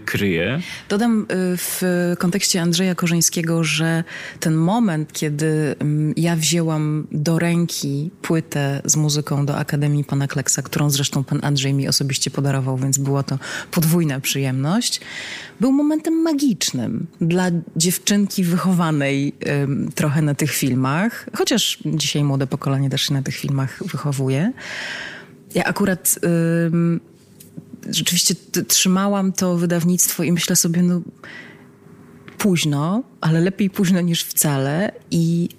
kryje. 0.06 0.62
Dodam 0.90 1.26
w 1.58 1.82
kontekście 2.20 2.62
Andrzeja 2.62 2.96
Korzyńskiego, 2.96 3.64
że 3.64 4.04
ten 4.40 4.56
moment, 4.68 5.14
kiedy 5.14 5.76
mm, 5.80 6.14
ja 6.18 6.36
wzięłam 6.36 7.08
do 7.12 7.40
ręki 7.40 8.12
płytę 8.22 8.82
z 8.86 8.96
muzyką 8.96 9.46
do 9.46 9.58
Akademii 9.58 10.04
Pana 10.04 10.28
Kleksa, 10.28 10.62
którą 10.62 10.90
zresztą 10.90 11.24
pan 11.24 11.40
Andrzej 11.44 11.74
mi 11.74 11.88
osobiście 11.88 12.32
podarował, 12.32 12.78
więc 12.78 12.98
była 12.98 13.24
to 13.24 13.40
podwójna 13.72 14.20
przyjemność, 14.20 15.02
był 15.60 15.72
momentem 15.72 16.14
magicznym 16.14 17.08
dla 17.22 17.46
dziewczynki 17.76 18.44
wychowanej 18.44 19.34
trochę 19.96 20.22
na 20.22 20.36
tych 20.36 20.52
filmach, 20.52 21.30
chociaż 21.34 21.80
dzisiaj 21.86 22.24
młode 22.24 22.48
pokolenie 22.48 22.90
też 22.90 23.02
się 23.02 23.14
na 23.14 23.22
tych 23.22 23.36
filmach 23.36 23.84
wychowuje. 23.86 24.52
Ja 25.56 25.64
akurat 25.64 26.20
rzeczywiście 27.90 28.36
trzymałam 28.68 29.34
to 29.34 29.58
wydawnictwo 29.58 30.24
i 30.24 30.32
myślę 30.32 30.56
sobie, 30.56 30.84
no 30.84 31.02
późno, 32.38 33.04
ale 33.22 33.42
lepiej 33.42 33.70
późno 33.70 34.02
niż 34.02 34.24
wcale 34.24 34.92
i 35.12 35.50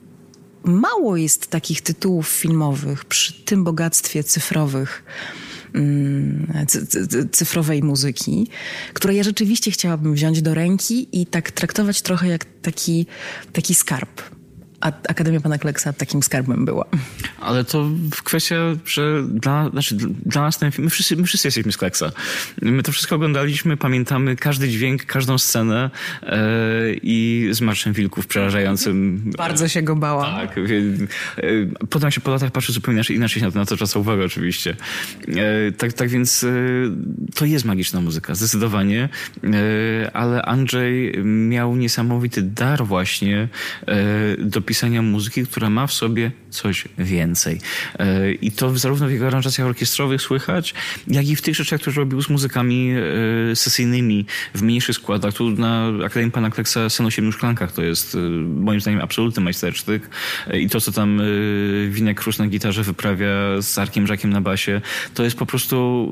mało 0.65 1.17
jest 1.17 1.47
takich 1.47 1.83
tytułów 1.83 2.29
filmowych 2.29 3.05
przy 3.05 3.33
tym 3.33 3.65
bogactwie 3.65 4.25
cyfrowych 4.25 5.05
mm, 5.75 6.67
cyfrowej 7.33 7.83
muzyki, 7.83 8.49
które 8.95 9.15
ja 9.15 9.23
rzeczywiście 9.23 9.71
chciałabym 9.71 10.15
wziąć 10.15 10.43
do 10.43 10.55
ręki 10.55 11.09
i 11.21 11.27
tak 11.27 11.51
traktować 11.51 12.03
trochę 12.03 12.29
jak 12.29 12.45
taki, 12.63 13.07
taki 13.53 13.75
skarb. 13.75 14.38
A 14.81 14.87
Akademia 15.09 15.41
Pana 15.41 15.59
Kleksa 15.59 15.93
takim 15.93 16.23
skarbem 16.23 16.65
była. 16.65 16.85
Ale 17.41 17.65
to 17.65 17.91
kwestia, 18.25 18.57
że 18.87 19.23
dla, 19.29 19.71
znaczy 19.71 19.97
dla 20.27 20.43
nas 20.43 20.59
ten 20.59 20.73
film, 20.73 20.85
my 20.85 20.91
wszyscy, 20.91 21.17
my 21.17 21.25
wszyscy 21.25 21.49
jesteśmy 21.49 21.73
z 21.73 21.77
Kleksa. 21.77 22.13
My 22.63 22.83
to 22.83 22.93
wszystko 22.93 23.17
oglądaliśmy, 23.17 23.77
pamiętamy 23.77 24.37
każdy 24.37 24.69
dźwięk, 24.69 25.05
każdą 25.05 25.39
scenę 25.39 25.91
e, 26.23 26.39
i 27.03 27.49
z 27.51 27.61
Marszem 27.61 27.93
Wilków 27.93 28.27
przerażającym. 28.27 29.23
Bardzo 29.39 29.69
się 29.69 29.83
go 29.83 29.97
bałam. 29.97 30.49
Tak. 30.49 30.59
E, 30.59 30.63
potem 31.91 32.11
się 32.11 32.21
po 32.21 32.31
latach 32.31 32.51
patrzy 32.51 32.73
zupełnie 32.73 33.03
inaczej 33.11 33.43
na 33.43 33.51
to, 33.51 33.59
na 33.59 33.67
to 33.67 33.77
czas 33.77 33.97
uwagę 33.97 34.25
oczywiście. 34.25 34.77
E, 35.29 35.73
tak, 35.73 35.93
tak 35.93 36.09
więc 36.09 36.45
e, 36.45 36.49
to 37.35 37.45
jest 37.45 37.65
magiczna 37.65 38.01
muzyka, 38.01 38.35
zdecydowanie. 38.35 39.09
E, 39.45 40.17
ale 40.17 40.43
Andrzej 40.43 41.13
miał 41.25 41.77
niesamowity 41.77 42.43
dar 42.43 42.85
właśnie 42.85 43.49
do 44.39 44.63
pisania 44.69 45.03
muzyki, 45.03 45.47
która 45.47 45.71
ma 45.71 45.87
w 45.87 45.93
sobie 45.93 46.33
coś 46.51 46.85
więcej. 46.99 47.61
E, 47.99 48.33
I 48.33 48.53
to 48.53 48.79
zarówno 48.79 49.09
w 49.09 49.11
jego 49.11 49.27
aranżacjach 49.27 49.69
orkiestrowych 49.69 50.23
słychać, 50.23 50.75
jak 51.07 51.27
i 51.27 51.37
w 51.37 51.43
tych 51.43 51.55
rzeczach, 51.55 51.81
które 51.81 51.97
robił 51.97 52.23
z 52.23 52.29
muzykami 52.29 52.93
e, 53.53 53.57
sesyjnymi 53.57 54.27
w 54.55 54.63
mniejszych 54.63 54.97
składach. 54.97 55.35
Tu 55.35 55.51
na 55.51 55.87
Akademii 56.05 56.31
Pana 56.31 56.51
Kleksa 56.51 56.91
Sen 56.91 57.07
o 57.07 57.11
Siedmiu 57.11 57.33
Szklankach 57.33 57.73
to 57.73 57.83
jest 57.83 58.15
e, 58.15 58.19
moim 58.39 58.81
zdaniem 58.81 59.01
absolutny 59.01 59.43
majstersztyk. 59.43 60.11
I 60.55 60.69
to, 60.69 60.81
co 60.81 60.93
tam 60.93 61.23
Winek 61.91 62.21
Krus 62.21 62.39
na 62.39 62.47
gitarze 62.47 62.83
wyprawia 62.83 63.29
z 63.61 63.79
Arkiem 63.79 64.07
Żakiem 64.07 64.31
na 64.31 64.41
basie, 64.41 64.81
to 65.15 65.25
jest 65.25 65.37
po 65.37 65.47
prostu 65.47 66.09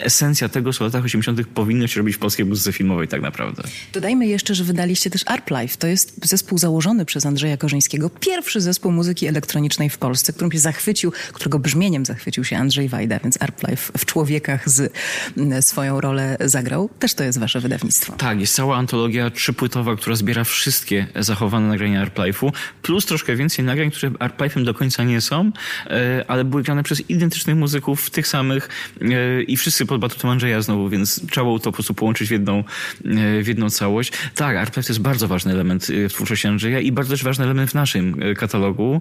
esencja 0.00 0.48
tego, 0.48 0.72
co 0.72 0.78
w 0.78 0.80
latach 0.80 1.04
80. 1.04 1.46
powinno 1.46 1.86
się 1.86 2.00
robić 2.00 2.16
w 2.16 2.18
polskiej 2.18 2.46
muzyce 2.46 2.72
filmowej 2.72 3.08
tak 3.08 3.22
naprawdę. 3.22 3.62
Dodajmy 3.92 4.26
jeszcze, 4.26 4.54
że 4.54 4.64
wydaliście 4.64 5.10
też 5.10 5.22
Arp 5.26 5.50
Life. 5.50 5.76
To 5.76 5.86
jest 5.86 6.26
zespół 6.26 6.58
założony 6.58 7.04
przez 7.04 7.26
Andrzeja 7.26 7.56
Korzyńskiego. 7.56 8.10
Pierwszy 8.10 8.60
zespół 8.60 8.92
muzyki 8.92 9.26
elektronicznej 9.26 9.79
w 9.88 9.98
Polsce, 9.98 10.32
którym 10.32 10.52
się 10.52 10.58
zachwycił, 10.58 11.12
którego 11.32 11.58
brzmieniem 11.58 12.06
zachwycił 12.06 12.44
się 12.44 12.56
Andrzej 12.56 12.88
Wajda, 12.88 13.18
więc 13.18 13.42
Arplife 13.42 13.92
w 13.98 14.04
Człowiekach 14.04 14.68
z 14.68 14.92
mm, 15.36 15.62
swoją 15.62 16.00
rolę 16.00 16.36
zagrał. 16.40 16.90
Też 16.98 17.14
to 17.14 17.24
jest 17.24 17.38
wasze 17.38 17.60
wydawnictwo. 17.60 18.12
Tak, 18.12 18.40
jest 18.40 18.54
cała 18.54 18.76
antologia 18.76 19.30
trzypłytowa, 19.30 19.96
która 19.96 20.16
zbiera 20.16 20.44
wszystkie 20.44 21.06
zachowane 21.16 21.68
nagrania 21.68 22.06
Arplife'u, 22.06 22.52
plus 22.82 23.06
troszkę 23.06 23.36
więcej 23.36 23.64
nagrań, 23.64 23.90
które 23.90 24.12
Arplife'em 24.12 24.64
do 24.64 24.74
końca 24.74 25.04
nie 25.04 25.20
są, 25.20 25.52
e, 25.86 26.24
ale 26.28 26.44
były 26.44 26.62
grane 26.62 26.82
przez 26.82 27.10
identycznych 27.10 27.56
muzyków, 27.56 28.10
tych 28.10 28.26
samych 28.26 28.68
e, 29.00 29.42
i 29.42 29.56
wszyscy 29.56 29.86
pod 29.86 30.00
batutem 30.00 30.30
Andrzeja 30.30 30.62
znowu, 30.62 30.88
więc 30.88 31.26
trzeba 31.30 31.44
było 31.44 31.58
to 31.58 31.64
po 31.64 31.72
prostu 31.72 31.94
połączyć 31.94 32.28
w 32.28 32.32
jedną, 32.32 32.58
e, 32.58 33.42
w 33.42 33.48
jedną 33.48 33.70
całość. 33.70 34.12
Tak, 34.34 34.56
Arplife 34.56 34.86
to 34.86 34.92
jest 34.92 35.02
bardzo 35.02 35.28
ważny 35.28 35.52
element 35.52 35.86
w 36.08 36.12
twórczości 36.12 36.48
Andrzeja 36.48 36.80
i 36.80 36.92
bardzo 36.92 37.10
też 37.10 37.24
ważny 37.24 37.44
element 37.44 37.70
w 37.70 37.74
naszym 37.74 38.20
katalogu, 38.36 39.00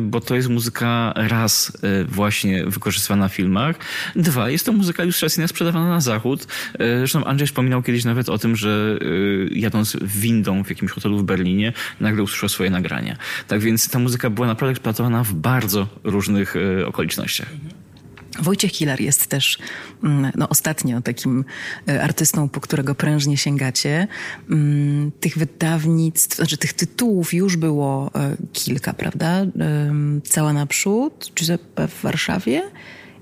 bo 0.00 0.20
to 0.20 0.36
jest 0.36 0.48
muzyka 0.48 1.12
raz 1.16 1.72
e, 1.82 2.04
właśnie 2.04 2.64
wykorzystywana 2.66 3.28
w 3.28 3.34
filmach, 3.34 3.76
dwa 4.16 4.50
jest 4.50 4.66
to 4.66 4.72
muzyka 4.72 5.02
ilustracyjna 5.02 5.48
sprzedawana 5.48 5.88
na 5.88 6.00
zachód. 6.00 6.46
E, 6.78 6.98
zresztą 6.98 7.24
Andrzej 7.24 7.48
wspominał 7.48 7.82
kiedyś 7.82 8.04
nawet 8.04 8.28
o 8.28 8.38
tym, 8.38 8.56
że 8.56 8.98
e, 9.00 9.04
jadąc 9.58 9.96
windą 10.02 10.64
w 10.64 10.68
jakimś 10.68 10.92
hotelu 10.92 11.18
w 11.18 11.24
Berlinie, 11.24 11.72
nagle 12.00 12.22
usłyszał 12.22 12.48
swoje 12.48 12.70
nagrania. 12.70 13.16
Tak 13.48 13.60
więc 13.60 13.88
ta 13.88 13.98
muzyka 13.98 14.30
była 14.30 14.46
naprawdę 14.46 14.70
eksploatowana 14.70 15.24
w 15.24 15.32
bardzo 15.32 15.86
różnych 16.04 16.54
okolicznościach. 16.86 17.48
Wojciech 18.40 18.72
Hiller 18.72 19.00
jest 19.00 19.26
też 19.26 19.58
mm, 20.04 20.32
no, 20.34 20.48
ostatnio 20.48 21.00
takim 21.00 21.44
e, 21.88 22.02
artystą, 22.02 22.48
po 22.48 22.60
którego 22.60 22.94
prężnie 22.94 23.36
sięgacie. 23.36 24.08
Mm, 24.50 25.12
tych 25.20 25.38
wydawnictw, 25.38 26.36
znaczy 26.36 26.56
tych 26.56 26.72
tytułów 26.72 27.34
już 27.34 27.56
było 27.56 28.10
e, 28.14 28.36
kilka, 28.52 28.92
prawda? 28.92 29.46
Cała 30.24 30.52
naprzód, 30.52 31.32
Giuseppe 31.34 31.88
w 31.88 32.02
Warszawie 32.02 32.62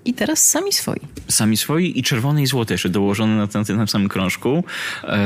i 0.05 0.15
teraz 0.15 0.51
sami 0.51 0.73
swoi. 0.73 1.01
Sami 1.29 1.57
swoi 1.57 1.99
i 1.99 2.03
czerwone 2.03 2.43
i 2.43 2.47
złote 2.47 2.75
jeszcze 2.75 2.89
dołożone 2.89 3.37
na 3.37 3.49
na 3.55 3.65
tym 3.65 3.89
samym 3.89 4.09
krążku. 4.09 4.65
E, 5.05 5.19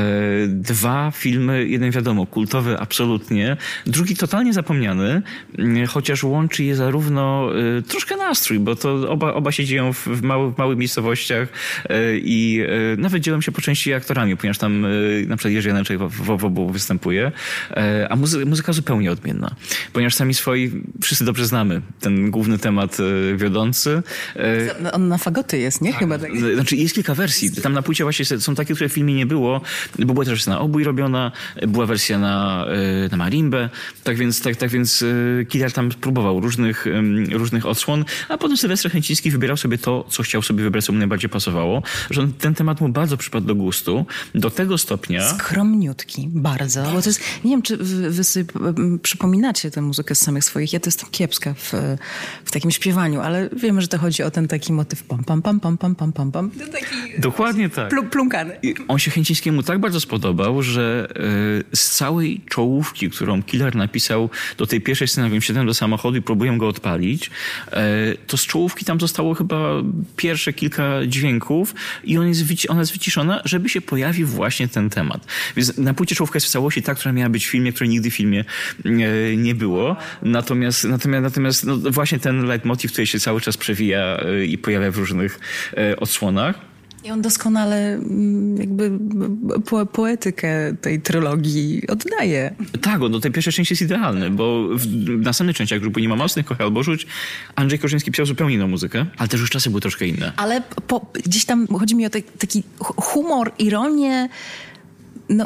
dwa 0.47 1.11
filmy, 1.15 1.67
jeden 1.67 1.91
wiadomo, 1.91 2.25
kultowy 2.25 2.79
absolutnie, 2.79 3.57
drugi 3.85 4.15
totalnie 4.15 4.53
zapomniany, 4.53 5.21
mm, 5.57 5.87
chociaż 5.87 6.23
łączy 6.23 6.63
je 6.63 6.75
zarówno 6.75 7.49
e, 7.77 7.81
troszkę 7.81 8.17
nastrój, 8.17 8.59
bo 8.59 8.75
to 8.75 9.09
oba, 9.09 9.33
oba 9.33 9.51
się 9.51 9.65
dzieją 9.65 9.93
w, 9.93 10.07
w, 10.07 10.21
mały, 10.21 10.51
w 10.51 10.57
małych 10.57 10.77
miejscowościach 10.77 11.47
e, 11.89 12.17
i 12.17 12.63
nawet 12.97 13.23
dzielą 13.23 13.41
się 13.41 13.51
po 13.51 13.61
części 13.61 13.93
aktorami, 13.93 14.37
ponieważ 14.37 14.57
tam 14.57 14.81
na 15.27 15.37
przykład 15.37 15.53
Jerzy 15.53 15.67
Janeczek 15.67 15.99
w, 15.99 16.09
w, 16.09 16.37
w 16.37 16.45
obu 16.45 16.69
występuje, 16.69 17.31
a 18.09 18.15
muzy 18.15 18.45
muzyka 18.45 18.73
zupełnie 18.73 19.11
odmienna, 19.11 19.55
ponieważ 19.93 20.15
sami 20.15 20.33
swoi 20.33 20.71
wszyscy 21.01 21.25
dobrze 21.25 21.45
znamy 21.45 21.81
ten 21.99 22.31
główny 22.31 22.57
temat 22.57 22.97
wiodący. 23.35 24.03
On 24.93 25.07
na 25.07 25.17
fagoty 25.17 25.57
jest, 25.57 25.81
nie? 25.81 25.91
Tak. 25.91 25.99
Chyba 25.99 26.19
tak. 26.19 26.31
Znaczy 26.53 26.75
jest 26.75 26.95
kilka 26.95 27.15
wersji. 27.15 27.51
Tam 27.51 27.73
na 27.73 27.81
płycie 27.81 28.03
właśnie 28.03 28.25
są 28.25 28.55
takie, 28.55 28.73
które 28.73 28.89
w 28.89 28.93
filmie 28.93 29.13
nie 29.13 29.25
było, 29.25 29.61
bo 29.99 30.13
była 30.13 30.25
też 30.25 30.45
na 30.45 30.59
obój 30.59 30.83
robiona, 30.83 31.31
była 31.67 31.85
wersja 31.85 32.19
na, 32.19 32.65
e, 33.05 33.09
na 33.09 33.17
marimbę, 33.17 33.69
tak 34.03 34.17
więc, 34.17 34.41
tak, 34.41 34.55
tak 34.55 34.69
więc 34.69 35.03
e, 35.41 35.45
Killer 35.45 35.71
tam 35.71 35.89
próbował 35.89 36.39
różnych, 36.39 36.85
różnych 37.31 37.65
odsłon, 37.65 38.05
a 38.29 38.37
potem 38.37 38.57
Sylwester 38.57 38.91
Chęciński 38.91 39.31
wybierał 39.31 39.57
sobie 39.57 39.77
to, 39.77 40.05
co 40.09 40.23
chciał 40.23 40.41
sobie 40.41 40.63
wybrać, 40.63 40.85
co 40.85 40.93
mu 40.93 40.99
najbardziej 40.99 41.29
pasowało, 41.29 41.83
że 42.09 42.27
ten 42.39 42.55
temat 42.55 42.81
mu 42.81 42.89
bardzo 42.89 43.17
przypadł 43.17 43.47
do 43.47 43.55
gustu, 43.55 44.05
do 44.35 44.49
tego 44.49 44.77
stopnia... 44.77 45.29
Skromniutki, 45.29 46.29
bardzo, 46.31 46.83
bo 46.83 47.01
to 47.01 47.09
jest, 47.09 47.21
nie 47.43 47.51
wiem, 47.51 47.61
czy 47.61 47.77
wy, 47.77 48.09
wy 48.09 48.23
sobie 48.23 48.45
przypominacie 49.01 49.71
tę 49.71 49.81
muzykę 49.81 50.15
z 50.15 50.19
samych 50.19 50.43
swoich, 50.43 50.73
ja 50.73 50.79
to 50.79 50.87
jestem 50.87 51.09
kiepska 51.11 51.53
w, 51.53 51.73
w 52.45 52.51
takim 52.51 52.71
śpiewaniu, 52.71 53.21
ale 53.21 53.49
wiemy, 53.49 53.81
że 53.81 53.87
to 53.87 53.97
chodzi 53.97 54.23
o 54.23 54.31
ten 54.31 54.47
taki 54.47 54.56
taki 54.59 54.73
motyw 54.73 55.03
pam, 55.03 55.23
pam, 55.23 55.41
pam, 55.41 55.59
pam, 55.59 55.77
pam, 55.77 55.95
pam, 55.95 56.13
pam, 56.13 56.31
pam. 56.31 56.51
Taki 56.51 57.19
Dokładnie 57.19 57.69
tak. 57.69 57.89
Pl 57.89 58.03
plunkany. 58.09 58.55
I 58.63 58.75
on 58.87 58.99
się 58.99 59.11
Chęcińskiemu 59.11 59.63
tak 59.63 59.79
bardzo 59.79 59.99
spodobał, 59.99 60.63
że 60.63 61.07
y, 61.71 61.77
z 61.77 61.89
całej 61.89 62.41
czołówki, 62.49 63.09
którą 63.09 63.43
Killer 63.43 63.75
napisał 63.75 64.29
do 64.57 64.67
tej 64.67 64.81
pierwszej 64.81 65.07
sceny, 65.07 65.29
jak 65.35 65.43
siadłem 65.43 65.65
do 65.65 65.73
samochodu 65.73 66.17
i 66.17 66.21
próbuję 66.21 66.57
go 66.57 66.67
odpalić, 66.67 67.25
y, 67.27 67.71
to 68.27 68.37
z 68.37 68.45
czołówki 68.45 68.85
tam 68.85 68.99
zostało 68.99 69.33
chyba 69.33 69.57
pierwsze 70.15 70.53
kilka 70.53 71.05
dźwięków 71.07 71.75
i 72.03 72.17
on 72.17 72.27
jest, 72.27 72.43
ona 72.69 72.79
jest 72.79 72.91
wyciszona, 72.91 73.41
żeby 73.45 73.69
się 73.69 73.81
pojawił 73.81 74.27
właśnie 74.27 74.67
ten 74.67 74.89
temat. 74.89 75.25
Więc 75.55 75.77
na 75.77 75.93
płycie 75.93 76.15
czołówka 76.15 76.37
jest 76.37 76.47
w 76.47 76.49
całości 76.49 76.81
ta, 76.81 76.95
która 76.95 77.13
miała 77.13 77.29
być 77.29 77.47
w 77.47 77.49
filmie, 77.49 77.73
której 77.73 77.89
nigdy 77.89 78.11
w 78.11 78.15
filmie 78.15 78.45
y, 78.85 79.35
nie 79.37 79.55
było. 79.55 79.95
Natomiast, 80.21 80.83
natomiast, 80.83 81.23
natomiast 81.23 81.65
no, 81.65 81.77
właśnie 81.77 82.19
ten 82.19 82.45
leitmotiv, 82.45 82.91
który 82.91 83.07
się 83.07 83.19
cały 83.19 83.41
czas 83.41 83.57
przewija 83.57 84.17
i 84.53 84.57
pojawia 84.57 84.91
w 84.91 84.97
różnych 84.97 85.39
e, 85.77 85.99
odsłonach. 85.99 86.67
I 87.03 87.11
on 87.11 87.21
doskonale 87.21 87.93
mm, 87.93 88.57
jakby 88.57 88.91
po, 89.69 89.85
poetykę 89.85 90.73
tej 90.81 91.01
trylogii 91.01 91.87
oddaje. 91.87 92.55
Tak, 92.81 93.01
on 93.01 93.11
do 93.11 93.19
tej 93.19 93.31
pierwszej 93.31 93.53
części 93.53 93.73
jest 93.73 93.81
idealny, 93.81 94.29
bo 94.29 94.67
w 94.75 95.07
następnej 95.21 95.53
części, 95.53 95.73
jak 95.73 95.81
grupy 95.81 96.01
Nie 96.01 96.09
ma 96.09 96.15
mocnych, 96.15 96.45
kocha 96.45 96.63
albo 96.63 96.83
rzuć, 96.83 97.07
Andrzej 97.55 97.79
Korzyński 97.79 98.11
pisał 98.11 98.25
zupełnie 98.25 98.55
inną 98.55 98.67
muzykę, 98.67 99.05
ale 99.17 99.29
też 99.29 99.39
już 99.39 99.49
czasy 99.49 99.69
były 99.69 99.81
troszkę 99.81 100.07
inne. 100.07 100.31
Ale 100.37 100.61
po, 100.87 101.11
gdzieś 101.13 101.45
tam 101.45 101.67
chodzi 101.67 101.95
mi 101.95 102.05
o 102.05 102.09
taki 102.09 102.63
humor, 102.79 103.51
ironię, 103.59 104.29
no 105.29 105.45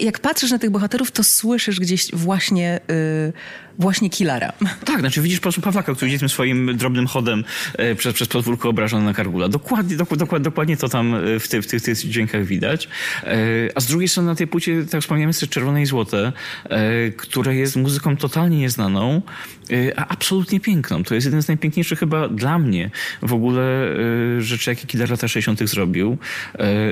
jak 0.00 0.18
patrzysz 0.18 0.50
na 0.50 0.58
tych 0.58 0.70
bohaterów, 0.70 1.10
to 1.10 1.24
słyszysz 1.24 1.80
gdzieś 1.80 2.10
właśnie... 2.12 2.80
Yy, 2.88 3.32
właśnie 3.78 4.10
Killara. 4.10 4.52
Tak, 4.84 5.00
znaczy 5.00 5.22
widzisz 5.22 5.38
po 5.38 5.42
prostu 5.42 5.60
Pawlaka, 5.60 5.94
który 5.94 6.08
idzie 6.08 6.18
tym 6.18 6.28
swoim 6.28 6.76
drobnym 6.76 7.06
chodem 7.06 7.44
e, 7.74 7.94
przez, 7.94 8.14
przez 8.14 8.28
podwórko 8.28 8.68
obrażony 8.68 9.04
na 9.04 9.14
Kargula. 9.14 9.48
Dokładnie, 9.48 9.96
dokładnie, 9.96 10.40
dokładnie 10.40 10.76
to 10.76 10.88
tam 10.88 11.14
e, 11.14 11.40
w, 11.40 11.48
ty, 11.48 11.62
w, 11.62 11.66
tych, 11.66 11.82
tych 11.82 11.98
dźwiękach 11.98 12.44
widać. 12.44 12.88
E, 13.24 13.36
a 13.74 13.80
z 13.80 13.86
drugiej 13.86 14.08
strony 14.08 14.28
na 14.28 14.34
tej 14.34 14.46
płycie, 14.46 14.84
tak 14.90 15.00
wspomniałem, 15.00 15.28
jest 15.28 15.48
Czerwone 15.48 15.82
i 15.82 15.86
Złote, 15.86 16.32
które 17.16 17.56
jest 17.56 17.76
muzyką 17.76 18.16
totalnie 18.16 18.58
nieznaną, 18.58 19.22
a 19.96 20.08
absolutnie 20.08 20.60
piękną. 20.60 21.04
To 21.04 21.14
jest 21.14 21.24
jeden 21.24 21.42
z 21.42 21.48
najpiękniejszych 21.48 21.98
chyba 21.98 22.28
dla 22.28 22.58
mnie 22.58 22.90
w 23.22 23.32
ogóle 23.32 23.88
rzeczy, 24.38 24.70
jakie 24.70 24.86
Killer 24.86 25.10
lata 25.10 25.28
60. 25.28 25.68
zrobił. 25.68 26.18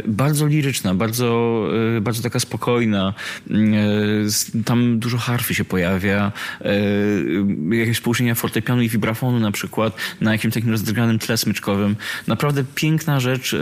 Bardzo 0.07 0.47
liryczna, 0.47 0.95
bardzo, 0.95 1.63
bardzo 2.01 2.23
taka 2.23 2.41
spokojna. 2.41 3.15
Tam 4.65 4.99
dużo 4.99 5.19
harfy 5.19 5.55
się 5.55 5.65
pojawia 5.65 6.33
jakieś 7.71 8.01
połączenia 8.01 8.35
fortepianu 8.35 8.83
i 8.83 8.89
vibrafonu 8.89 9.41
na 9.41 9.53
przykład 9.53 9.97
na 10.21 10.33
jakimś 10.33 10.55
takim 10.55 10.71
rozdrganym 10.71 11.19
tle 11.19 11.37
smyczkowym. 11.37 11.97
Naprawdę 12.27 12.65
piękna 12.75 13.21
rzecz, 13.21 13.55
e, 13.55 13.59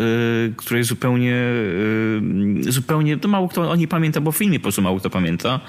której 0.56 0.84
zupełnie 0.84 1.34
e, 1.34 2.72
zupełnie, 2.72 3.16
to 3.16 3.28
mało 3.28 3.48
kto 3.48 3.70
o 3.70 3.76
niej 3.76 3.88
pamięta, 3.88 4.20
bo 4.20 4.32
w 4.32 4.36
filmie 4.36 4.58
po 4.58 4.62
prostu 4.62 4.82
mało 4.82 5.00
kto 5.00 5.10
pamięta. 5.10 5.60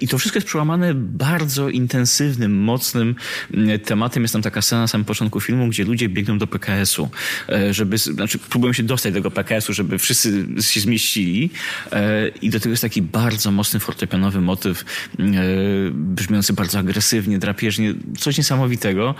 I 0.00 0.08
to 0.08 0.18
wszystko 0.18 0.36
jest 0.36 0.46
przełamane 0.46 0.94
bardzo 0.94 1.68
intensywnym, 1.68 2.62
mocnym 2.62 3.14
tematem. 3.84 4.22
Jest 4.22 4.32
tam 4.32 4.42
taka 4.42 4.62
scena 4.62 4.80
na 4.80 4.88
samym 4.88 5.04
początku 5.04 5.40
filmu, 5.40 5.68
gdzie 5.68 5.84
ludzie 5.84 6.08
biegną 6.08 6.38
do 6.38 6.46
PKS-u, 6.46 7.10
żeby, 7.70 7.98
znaczy 7.98 8.38
próbują 8.38 8.72
się 8.72 8.82
dostać 8.82 9.12
do 9.12 9.18
tego 9.18 9.30
PKS-u, 9.30 9.72
żeby 9.72 9.98
wszyscy 9.98 10.46
się 10.60 10.80
zmieścili 10.80 11.50
i 12.42 12.50
do 12.50 12.60
tego 12.60 12.70
jest 12.70 12.82
taki 12.82 13.02
bardzo 13.02 13.50
mocny 13.50 13.80
fortepianowy 13.80 14.40
motyw, 14.40 14.84
brzmiący 15.92 16.43
bardzo 16.52 16.78
agresywnie, 16.78 17.38
drapieżnie, 17.38 17.94
coś 18.18 18.38
niesamowitego 18.38 19.14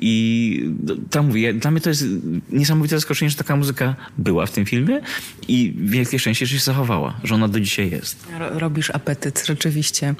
i 0.00 0.70
tam 1.10 1.26
mówię, 1.26 1.54
dla 1.54 1.70
mnie 1.70 1.80
to 1.80 1.88
jest 1.88 2.04
niesamowite 2.50 2.96
zaskoczenie, 2.96 3.30
że 3.30 3.36
taka 3.36 3.56
muzyka 3.56 3.96
była 4.18 4.46
w 4.46 4.50
tym 4.50 4.64
filmie 4.64 5.00
i 5.48 5.74
wielkie 5.78 6.18
szczęście, 6.18 6.46
że 6.46 6.58
się 6.58 6.64
zachowała, 6.64 7.20
że 7.24 7.34
ona 7.34 7.48
do 7.48 7.60
dzisiaj 7.60 7.90
jest. 7.90 8.26
Robisz 8.50 8.90
apetyt, 8.90 9.42
rzeczywiście. 9.46 10.14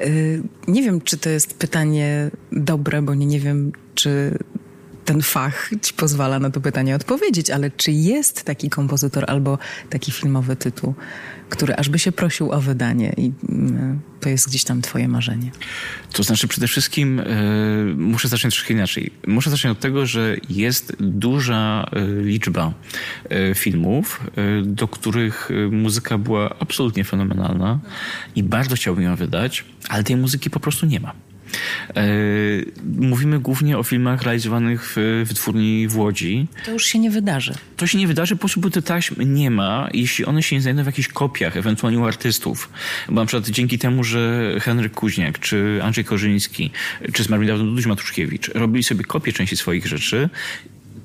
Y, 0.00 0.42
nie 0.68 0.82
wiem, 0.82 1.00
czy 1.00 1.16
to 1.18 1.30
jest 1.30 1.58
pytanie 1.58 2.30
dobre, 2.52 3.02
bo 3.02 3.14
nie, 3.14 3.26
nie 3.26 3.40
wiem, 3.40 3.72
czy 3.94 4.38
ten 5.06 5.22
fach 5.22 5.70
ci 5.82 5.94
pozwala 5.94 6.38
na 6.38 6.50
to 6.50 6.60
pytanie 6.60 6.94
odpowiedzieć, 6.94 7.50
ale 7.50 7.70
czy 7.70 7.92
jest 7.92 8.44
taki 8.44 8.70
kompozytor 8.70 9.24
albo 9.28 9.58
taki 9.90 10.12
filmowy 10.12 10.56
tytuł, 10.56 10.94
który 11.48 11.76
aż 11.76 11.88
by 11.88 11.98
się 11.98 12.12
prosił 12.12 12.52
o 12.52 12.60
wydanie 12.60 13.14
i 13.16 13.32
mm, 13.48 14.00
to 14.20 14.28
jest 14.28 14.48
gdzieś 14.48 14.64
tam 14.64 14.82
twoje 14.82 15.08
marzenie? 15.08 15.50
To 16.12 16.22
znaczy 16.22 16.48
przede 16.48 16.68
wszystkim 16.68 17.20
y, 17.20 17.94
muszę 17.96 18.28
zacząć 18.28 18.54
troszkę 18.54 18.74
inaczej. 18.74 19.10
Muszę 19.26 19.50
zacząć 19.50 19.72
od 19.72 19.80
tego, 19.80 20.06
że 20.06 20.36
jest 20.48 20.96
duża 21.00 21.90
y, 21.96 22.22
liczba 22.22 22.72
y, 23.32 23.54
filmów, 23.54 24.20
do 24.62 24.88
których 24.88 25.48
muzyka 25.70 26.18
była 26.18 26.58
absolutnie 26.58 27.04
fenomenalna 27.04 27.78
i 28.34 28.42
bardzo 28.42 28.76
chciałbym 28.76 29.04
ją 29.04 29.16
wydać, 29.16 29.64
ale 29.88 30.04
tej 30.04 30.16
muzyki 30.16 30.50
po 30.50 30.60
prostu 30.60 30.86
nie 30.86 31.00
ma. 31.00 31.25
E, 31.96 32.04
mówimy 32.98 33.38
głównie 33.38 33.78
o 33.78 33.82
filmach 33.82 34.22
realizowanych 34.22 34.92
w 34.96 35.24
wytwórni 35.28 35.88
w 35.88 35.98
Łodzi. 35.98 36.46
To 36.64 36.70
już 36.70 36.84
się 36.84 36.98
nie 36.98 37.10
wydarzy. 37.10 37.54
To 37.76 37.86
się 37.86 37.98
nie 37.98 38.06
wydarzy, 38.06 38.36
po 38.36 38.40
prostu 38.40 38.60
bo 38.60 38.70
tych 38.70 38.84
taśm 38.84 39.34
nie 39.34 39.50
ma, 39.50 39.88
jeśli 39.94 40.24
one 40.24 40.42
się 40.42 40.56
nie 40.56 40.62
znajdą 40.62 40.82
w 40.82 40.86
jakichś 40.86 41.08
kopiach, 41.08 41.56
ewentualnie 41.56 41.98
u 41.98 42.04
artystów. 42.04 42.70
Bo 43.08 43.14
na 43.14 43.26
przykład 43.26 43.48
dzięki 43.48 43.78
temu, 43.78 44.04
że 44.04 44.52
Henryk 44.60 44.94
Kuźniak, 44.94 45.38
czy 45.38 45.80
Andrzej 45.82 46.04
Korzyński, 46.04 46.70
czy 47.12 47.22
zmarł 47.22 47.46
dawno 47.46 47.64
Duduś 47.64 47.86
Matuszkiewicz 47.86 48.48
robili 48.48 48.84
sobie 48.84 49.04
kopie 49.04 49.32
części 49.32 49.56
swoich 49.56 49.86
rzeczy 49.86 50.28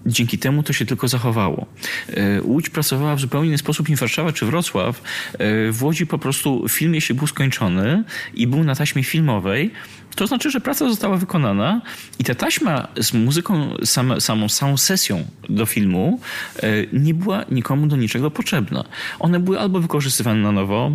dzięki 0.05 0.37
temu 0.37 0.63
to 0.63 0.73
się 0.73 0.85
tylko 0.85 1.07
zachowało. 1.07 1.65
E, 2.09 2.41
Łódź 2.41 2.69
pracowała 2.69 3.15
w 3.15 3.19
zupełnie 3.19 3.47
inny 3.47 3.57
sposób 3.57 3.89
niż 3.89 3.99
Warszawa 3.99 4.31
czy 4.31 4.45
Wrocław. 4.45 5.01
E, 5.33 5.71
w 5.71 5.83
Łodzi 5.83 6.07
po 6.07 6.17
prostu 6.17 6.65
film, 6.69 6.95
jeśli 6.95 7.15
był 7.15 7.27
skończony 7.27 8.03
i 8.33 8.47
był 8.47 8.63
na 8.63 8.75
taśmie 8.75 9.03
filmowej, 9.03 9.71
to 10.15 10.27
znaczy, 10.27 10.51
że 10.51 10.61
praca 10.61 10.89
została 10.89 11.17
wykonana 11.17 11.81
i 12.19 12.23
ta 12.23 12.35
taśma 12.35 12.87
z 12.99 13.13
muzyką, 13.13 13.73
sam, 13.83 14.21
samą, 14.21 14.49
samą 14.49 14.77
sesją 14.77 15.25
do 15.49 15.65
filmu 15.65 16.19
e, 16.55 16.67
nie 16.93 17.13
była 17.13 17.45
nikomu 17.51 17.87
do 17.87 17.95
niczego 17.95 18.31
potrzebna. 18.31 18.83
One 19.19 19.39
były 19.39 19.59
albo 19.59 19.79
wykorzystywane 19.79 20.41
na 20.41 20.51
nowo, 20.51 20.91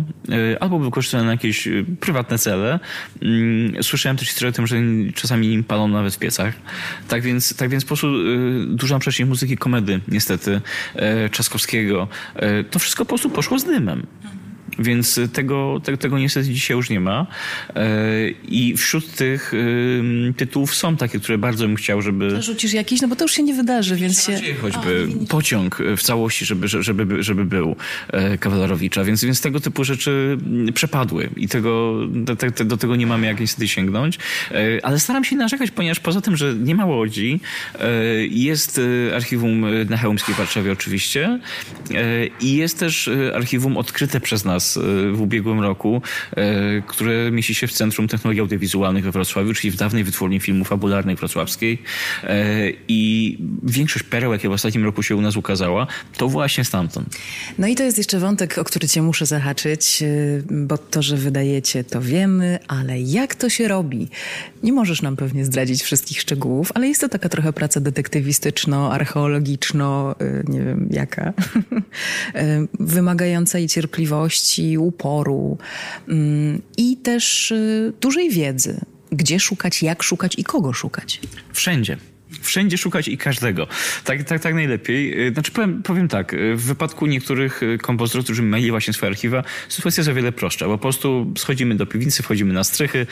albo 0.59 0.79
wykorzystywane 0.79 1.25
na 1.25 1.31
jakieś 1.31 1.67
prywatne 1.99 2.37
cele. 2.37 2.79
Mm, 3.21 3.83
słyszałem 3.83 4.17
też 4.17 4.27
historię 4.27 4.49
o 4.49 4.53
tym, 4.53 4.67
że 4.67 4.77
czasami 5.15 5.53
im 5.53 5.63
palą 5.63 5.87
nawet 5.87 6.15
w 6.15 6.19
piecach. 6.19 6.53
Tak 7.07 7.21
więc, 7.21 7.55
tak 7.55 7.69
więc 7.69 7.83
po 7.83 7.87
prostu 7.87 8.07
duża 8.67 8.96
przecież 8.99 9.27
muzyki 9.27 9.57
komedy, 9.57 9.99
niestety, 10.07 10.61
Czaskowskiego, 11.31 12.07
to 12.71 12.79
wszystko 12.79 13.05
po 13.05 13.09
prostu 13.09 13.29
poszło 13.29 13.59
z 13.59 13.63
dymem. 13.63 14.07
Więc 14.79 15.19
tego, 15.33 15.81
te, 15.83 15.97
tego 15.97 16.19
niestety 16.19 16.49
dzisiaj 16.49 16.77
już 16.77 16.89
nie 16.89 16.99
ma. 16.99 17.27
E, 17.75 17.85
I 18.29 18.77
wśród 18.77 19.15
tych 19.15 19.51
tytułów 20.37 20.75
są 20.75 20.97
takie, 20.97 21.19
które 21.19 21.37
bardzo 21.37 21.67
bym 21.67 21.75
chciał, 21.75 22.01
żeby... 22.01 22.31
To 22.31 22.41
rzucisz 22.41 22.73
jakiś? 22.73 23.01
No 23.01 23.07
bo 23.07 23.15
to 23.15 23.23
już 23.23 23.31
się 23.31 23.43
nie 23.43 23.53
wydarzy, 23.53 23.95
więc 23.95 24.25
się... 24.25 24.39
Choćby 24.61 25.07
o, 25.23 25.25
pociąg 25.25 25.77
w 25.97 26.03
całości, 26.03 26.45
żeby, 26.45 26.67
żeby, 26.67 27.23
żeby 27.23 27.45
był 27.45 27.75
e, 28.07 28.37
Kawalerowicza. 28.37 29.03
Więc, 29.03 29.23
więc 29.23 29.41
tego 29.41 29.59
typu 29.59 29.83
rzeczy 29.83 30.37
przepadły 30.73 31.29
i 31.35 31.47
tego, 31.47 31.99
do, 32.07 32.35
do 32.65 32.77
tego 32.77 32.95
nie 32.95 33.07
mamy 33.07 33.27
jak 33.27 33.39
niestety 33.39 33.67
sięgnąć. 33.67 34.19
E, 34.51 34.85
ale 34.85 34.99
staram 34.99 35.23
się 35.23 35.35
narzekać, 35.35 35.71
ponieważ 35.71 35.99
poza 35.99 36.21
tym, 36.21 36.37
że 36.37 36.55
nie 36.55 36.75
ma 36.75 36.85
Łodzi, 36.85 37.39
jest 38.29 38.81
archiwum 39.15 39.65
na 39.89 39.97
Chełmskiej 39.97 40.35
w 40.35 40.37
Warszawie 40.37 40.71
oczywiście 40.71 41.39
i 42.41 42.55
jest 42.55 42.79
też 42.79 43.09
archiwum 43.33 43.77
odkryte 43.77 44.21
przez 44.21 44.45
nas 44.45 44.66
Y, 44.77 45.11
w 45.11 45.21
ubiegłym 45.21 45.59
roku, 45.59 46.01
y, 46.31 46.83
które 46.87 47.31
mieści 47.31 47.55
się 47.55 47.67
w 47.67 47.71
Centrum 47.71 48.07
Technologii 48.07 48.41
Audiowizualnych 48.41 49.03
we 49.03 49.11
Wrocławiu, 49.11 49.53
czyli 49.53 49.71
w 49.71 49.75
dawnej 49.75 50.03
wytwórni 50.03 50.39
filmów 50.39 50.67
fabularnej 50.67 51.15
wrocławskiej. 51.15 51.81
Y, 52.23 52.27
I 52.87 53.37
większość 53.63 54.05
pereł, 54.05 54.33
jakie 54.33 54.49
w 54.49 54.51
ostatnim 54.51 54.85
roku 54.85 55.03
się 55.03 55.15
u 55.15 55.21
nas 55.21 55.35
ukazała, 55.35 55.87
to 56.17 56.29
właśnie 56.29 56.63
stamtąd. 56.63 57.17
No 57.57 57.67
i 57.67 57.75
to 57.75 57.83
jest 57.83 57.97
jeszcze 57.97 58.19
wątek, 58.19 58.57
o 58.57 58.63
który 58.63 58.87
cię 58.87 59.01
muszę 59.01 59.25
zahaczyć, 59.25 60.03
bo 60.51 60.77
to, 60.77 61.01
że 61.01 61.17
wydajecie, 61.17 61.83
to 61.83 62.01
wiemy, 62.01 62.59
ale 62.67 63.01
jak 63.01 63.35
to 63.35 63.49
się 63.49 63.67
robi? 63.67 64.07
Nie 64.63 64.73
możesz 64.73 65.01
nam 65.01 65.15
pewnie 65.15 65.45
zdradzić 65.45 65.83
wszystkich 65.83 66.21
szczegółów, 66.21 66.71
ale 66.75 66.87
jest 66.87 67.01
to 67.01 67.09
taka 67.09 67.29
trochę 67.29 67.53
praca 67.53 67.79
detektywistyczno, 67.79 68.93
archeologiczno, 68.93 70.15
nie 70.47 70.61
wiem 70.61 70.87
jaka, 70.91 71.33
wymagająca 72.79 73.59
i 73.59 73.67
cierpliwości, 73.67 74.56
uporu 74.77 75.57
mm, 76.07 76.61
i 76.77 76.97
też 76.97 77.51
y, 77.51 77.93
dużej 78.01 78.29
wiedzy. 78.29 78.81
Gdzie 79.11 79.39
szukać, 79.39 79.83
jak 79.83 80.03
szukać 80.03 80.39
i 80.39 80.43
kogo 80.43 80.73
szukać? 80.73 81.21
Wszędzie. 81.53 81.97
Wszędzie 82.41 82.77
szukać 82.77 83.07
i 83.07 83.17
każdego. 83.17 83.67
Tak, 84.03 84.23
tak, 84.23 84.41
tak 84.41 84.53
najlepiej. 84.53 85.27
Y, 85.27 85.33
znaczy 85.33 85.51
powiem, 85.51 85.83
powiem 85.83 86.07
tak, 86.07 86.33
y, 86.33 86.55
w 86.55 86.61
wypadku 86.61 87.05
niektórych 87.05 87.61
kompozytorów, 87.81 88.25
którzy 88.25 88.41
mieli 88.41 88.71
właśnie 88.71 88.93
swoje 88.93 89.09
archiwa, 89.09 89.43
sytuacja 89.69 90.01
jest 90.01 90.09
o 90.09 90.13
wiele 90.13 90.31
prostsza, 90.31 90.65
po 90.65 90.77
prostu 90.77 91.33
schodzimy 91.37 91.75
do 91.75 91.85
piwnicy, 91.85 92.23
wchodzimy 92.23 92.53
na 92.53 92.63
strychy, 92.63 93.07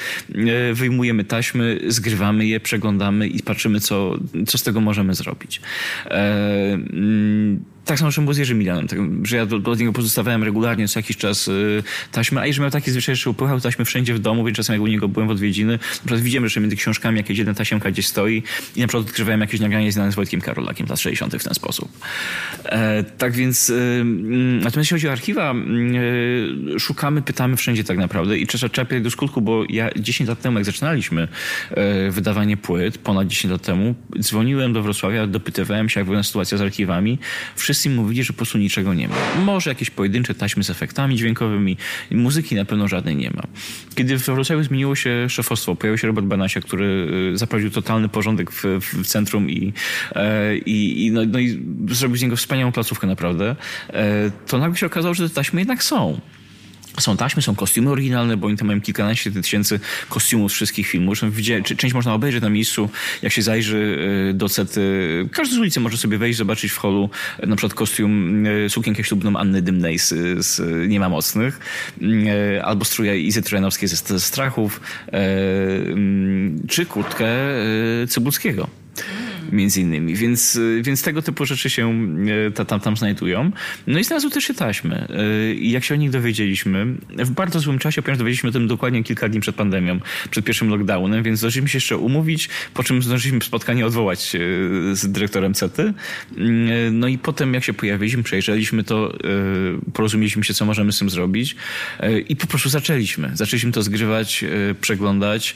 wyjmujemy 0.73 1.23
taśmy, 1.23 1.79
zgrywamy 1.87 2.47
je, 2.47 2.59
przeglądamy 2.59 3.27
i 3.27 3.43
patrzymy, 3.43 3.79
co, 3.79 4.17
co 4.47 4.57
z 4.57 4.63
tego 4.63 4.81
możemy 4.81 5.13
zrobić. 5.13 5.61
E, 6.05 6.73
mm, 6.73 7.74
tak 7.85 7.99
samo, 7.99 8.11
że 8.11 8.21
było 8.21 8.33
z 8.33 8.37
Jerzym 8.37 8.59
Milanem, 8.59 8.87
tak, 8.87 8.99
że 9.23 9.37
ja 9.37 9.45
do, 9.45 9.59
do 9.59 9.75
niego 9.75 9.93
pozostawałem 9.93 10.43
regularnie 10.43 10.87
co 10.87 10.99
jakiś 10.99 11.17
czas 11.17 11.47
y, 11.47 11.83
taśmy, 12.11 12.41
a 12.41 12.45
Jerzy 12.45 12.61
miał 12.61 12.71
taki 12.71 12.91
zwyczaj, 12.91 13.15
że 13.15 13.29
upychał 13.29 13.61
taśmy 13.61 13.85
wszędzie 13.85 14.13
w 14.13 14.19
domu, 14.19 14.45
więc 14.45 14.57
czasem 14.57 14.73
jak 14.73 14.81
u 14.81 14.87
niego 14.87 15.07
byłem 15.07 15.27
w 15.27 15.31
odwiedziny, 15.31 15.73
na 15.73 15.77
przykład 15.77 16.21
widzimy, 16.21 16.49
że 16.49 16.59
między 16.59 16.75
książkami 16.75 17.17
jakieś 17.17 17.37
jedna 17.37 17.53
tasiemka 17.53 17.91
gdzieś 17.91 18.07
stoi 18.07 18.43
i 18.75 18.81
na 18.81 18.87
przykład 18.87 19.07
odkrywałem 19.07 19.41
jakieś 19.41 19.59
nagranie 19.59 19.91
znane 19.91 20.11
z 20.11 20.15
Wojtkiem 20.15 20.41
Karolakiem 20.41 20.87
lat 20.89 20.99
60. 20.99 21.35
w 21.35 21.43
ten 21.43 21.53
sposób. 21.53 21.89
E, 22.65 23.03
tak 23.03 23.33
więc, 23.33 23.69
y, 23.69 24.03
natomiast 24.55 24.77
jeśli 24.77 24.95
chodzi 24.95 25.07
o 25.07 25.11
archiwa, 25.11 25.53
y, 26.75 26.79
szukamy, 26.79 27.21
pytamy 27.21 27.57
wszędzie 27.57 27.83
tak 27.83 27.97
naprawdę 27.97 28.37
i 28.37 28.47
trzeba 28.47 28.69
czepiać 28.69 29.03
do 29.03 29.11
skutku, 29.11 29.41
bo 29.41 29.63
ja 29.69 29.89
10 29.95 30.29
lat 30.29 30.41
temu, 30.41 30.57
jak 30.57 30.65
zaczynaliśmy 30.65 31.27
e, 31.71 32.11
wydawanie 32.11 32.57
płyt, 32.57 32.97
ponad 32.97 33.27
10 33.27 33.51
lat 33.51 33.61
temu, 33.61 33.95
dzwoniłem 34.19 34.73
do 34.73 34.81
Wrocławia, 34.81 35.27
dopytywałem 35.27 35.89
się, 35.89 35.99
jak 35.99 36.07
wygląda 36.07 36.23
sytuacja 36.23 36.57
z 36.57 36.61
archiwami. 36.61 37.19
Wszyscy 37.55 37.74
wszyscy 37.75 37.89
mówili, 37.89 38.23
że 38.23 38.33
po 38.33 38.37
prostu 38.37 38.57
niczego 38.57 38.93
nie 38.93 39.07
ma. 39.07 39.15
Może 39.45 39.69
jakieś 39.69 39.89
pojedyncze 39.89 40.35
taśmy 40.35 40.63
z 40.63 40.69
efektami 40.69 41.15
dźwiękowymi, 41.15 41.77
muzyki 42.11 42.55
na 42.55 42.65
pewno 42.65 42.87
żadnej 42.87 43.15
nie 43.15 43.29
ma. 43.29 43.43
Kiedy 43.95 44.17
w 44.17 44.25
Wrocławiu 44.25 44.63
zmieniło 44.63 44.95
się 44.95 45.29
szefostwo, 45.29 45.75
pojawił 45.75 45.97
się 45.97 46.07
Robert 46.07 46.27
Banasia, 46.27 46.61
który 46.61 47.07
y, 47.33 47.37
zaprowadził 47.37 47.71
totalny 47.71 48.09
porządek 48.09 48.51
w, 48.51 48.63
w 48.79 49.07
centrum 49.07 49.49
i, 49.49 49.73
e, 50.15 50.57
i, 50.57 51.05
i, 51.05 51.11
no, 51.11 51.21
no 51.25 51.39
i 51.39 51.63
zrobił 51.89 52.17
z 52.17 52.21
niego 52.21 52.35
wspaniałą 52.35 52.71
placówkę 52.71 53.07
naprawdę, 53.07 53.55
e, 53.89 54.31
to 54.47 54.57
nagle 54.57 54.77
się 54.77 54.85
okazało, 54.85 55.13
że 55.13 55.29
te 55.29 55.35
taśmy 55.35 55.61
jednak 55.61 55.83
są. 55.83 56.19
Są 56.99 57.17
taśmy, 57.17 57.41
są 57.41 57.55
kostiumy 57.55 57.89
oryginalne, 57.89 58.37
bo 58.37 58.47
oni 58.47 58.57
tam 58.57 58.67
mają 58.67 58.81
kilkanaście 58.81 59.31
tysięcy 59.31 59.79
kostiumów 60.09 60.51
z 60.51 60.55
wszystkich 60.55 60.87
filmów. 60.87 61.19
Część 61.77 61.93
można 61.93 62.13
obejrzeć 62.13 62.41
na 62.41 62.49
miejscu, 62.49 62.89
jak 63.21 63.33
się 63.33 63.41
zajrzy 63.41 63.97
y, 64.29 64.33
do 64.33 64.49
sety. 64.49 64.81
Każdy 65.31 65.55
z 65.55 65.57
ulicy 65.57 65.79
może 65.79 65.97
sobie 65.97 66.17
wejść, 66.17 66.37
zobaczyć 66.37 66.71
w 66.71 66.77
holu 66.77 67.09
y, 67.43 67.47
na 67.47 67.55
przykład 67.55 67.73
kostium, 67.73 68.45
y, 68.45 68.69
sukienkę 68.69 69.03
ślubną 69.03 69.39
Anny 69.39 69.61
Dymnej 69.61 69.99
z, 69.99 70.09
z 70.45 70.61
Nie 70.89 70.99
ma 70.99 71.09
mocnych, 71.09 71.59
albo 72.63 72.85
strój 72.85 73.25
Izy 73.27 73.41
Trojanowskiej 73.41 73.89
ze, 73.89 73.95
ze 73.95 74.19
Strachów, 74.19 74.81
mm, 75.11 76.67
czy 76.67 76.85
kurtkę 76.85 77.27
Cybulskiego 78.07 78.67
między 79.51 79.81
innymi. 79.81 80.15
Więc, 80.15 80.59
więc 80.81 81.01
tego 81.01 81.21
typu 81.21 81.45
rzeczy 81.45 81.69
się 81.69 82.07
e, 82.57 82.65
tam, 82.65 82.79
tam 82.79 82.97
znajdują. 82.97 83.51
No 83.87 83.99
i 83.99 84.03
znalazły 84.03 84.31
też 84.31 84.43
się 84.43 84.53
taśmy. 84.53 85.07
E, 85.09 85.53
I 85.53 85.71
jak 85.71 85.83
się 85.83 85.93
o 85.93 85.97
nich 85.97 86.09
dowiedzieliśmy, 86.09 86.85
w 87.09 87.31
bardzo 87.31 87.59
złym 87.59 87.79
czasie, 87.79 88.01
ponieważ 88.01 88.17
dowiedzieliśmy 88.17 88.49
o 88.49 88.53
tym 88.53 88.67
dokładnie 88.67 89.03
kilka 89.03 89.29
dni 89.29 89.39
przed 89.39 89.55
pandemią, 89.55 89.99
przed 90.31 90.45
pierwszym 90.45 90.69
lockdownem, 90.69 91.23
więc 91.23 91.39
zdążyliśmy 91.39 91.69
się 91.69 91.77
jeszcze 91.77 91.97
umówić, 91.97 92.49
po 92.73 92.83
czym 92.83 93.01
zdążyliśmy 93.01 93.41
spotkanie 93.41 93.85
odwołać 93.85 94.37
z 94.93 95.11
dyrektorem 95.11 95.53
CETY. 95.53 95.93
No 96.91 97.07
i 97.07 97.17
potem 97.17 97.53
jak 97.53 97.63
się 97.63 97.73
pojawiliśmy, 97.73 98.23
przejrzeliśmy 98.23 98.83
to, 98.83 99.17
porozumieliśmy 99.93 100.43
się, 100.43 100.53
co 100.53 100.65
możemy 100.65 100.91
z 100.91 100.99
tym 100.99 101.09
zrobić 101.09 101.55
i 102.29 102.35
po 102.35 102.47
prostu 102.47 102.69
zaczęliśmy. 102.69 103.31
Zaczęliśmy 103.33 103.71
to 103.71 103.83
zgrywać, 103.83 104.45
przeglądać 104.81 105.55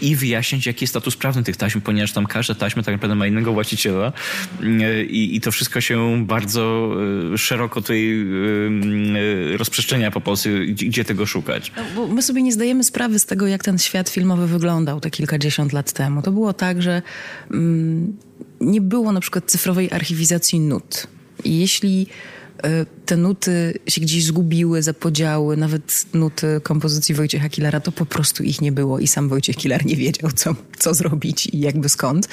i 0.00 0.16
wyjaśniać, 0.16 0.66
jaki 0.66 0.84
jest 0.84 0.92
status 0.92 1.16
prawny 1.16 1.42
tych 1.42 1.56
taśm, 1.56 1.80
ponieważ 1.80 2.12
tam 2.12 2.26
każda 2.26 2.54
taśma 2.54 2.82
tak 2.82 2.95
naprawdę 2.96 3.14
ma 3.14 3.26
innego 3.26 3.52
właściciela 3.52 4.12
i, 5.08 5.36
i 5.36 5.40
to 5.40 5.52
wszystko 5.52 5.80
się 5.80 6.26
bardzo 6.26 6.94
szeroko 7.36 7.80
tutaj 7.80 8.26
rozprzestrzenia 9.56 10.10
po 10.10 10.20
Polsce, 10.20 10.50
gdzie, 10.66 11.04
tego 11.04 11.26
szukać. 11.26 11.72
No, 11.96 12.06
my 12.06 12.22
sobie 12.22 12.42
nie 12.42 12.52
zdajemy 12.52 12.84
sprawy 12.84 13.18
z 13.18 13.26
tego, 13.26 13.46
jak 13.46 13.64
ten 13.64 13.78
świat 13.78 14.08
filmowy 14.08 14.46
wyglądał 14.46 15.00
te 15.00 15.10
kilkadziesiąt 15.10 15.72
lat 15.72 15.92
temu. 15.92 16.22
To 16.22 16.32
było 16.32 16.52
tak, 16.52 16.82
że 16.82 17.02
mm, 17.50 18.16
nie 18.60 18.80
było 18.80 19.12
na 19.12 19.20
przykład 19.20 19.44
cyfrowej 19.46 19.92
archiwizacji 19.92 20.60
nut. 20.60 21.06
I 21.44 21.58
jeśli 21.58 22.06
te 23.06 23.16
nuty 23.16 23.78
się 23.86 24.00
gdzieś 24.00 24.24
zgubiły, 24.24 24.82
zapodziały, 24.82 25.56
nawet 25.56 26.04
nuty 26.14 26.60
kompozycji 26.62 27.14
Wojciecha 27.14 27.48
Killera, 27.48 27.80
to 27.80 27.92
po 27.92 28.06
prostu 28.06 28.42
ich 28.42 28.60
nie 28.60 28.72
było 28.72 28.98
i 28.98 29.06
sam 29.06 29.28
Wojciech 29.28 29.56
Killer 29.56 29.86
nie 29.86 29.96
wiedział, 29.96 30.30
co, 30.30 30.54
co 30.78 30.94
zrobić 30.94 31.46
i 31.46 31.60
jakby 31.60 31.88
skąd. 31.88 32.28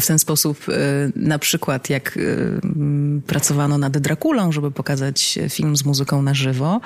W 0.00 0.06
ten 0.06 0.18
sposób 0.18 0.58
e, 0.68 0.72
na 1.16 1.38
przykład 1.38 1.90
jak 1.90 2.16
e, 2.16 2.20
pracowano 3.26 3.78
nad 3.78 3.98
Drakulą, 3.98 4.52
żeby 4.52 4.70
pokazać 4.70 5.38
film 5.48 5.76
z 5.76 5.84
muzyką 5.84 6.22
na 6.22 6.34
żywo, 6.34 6.80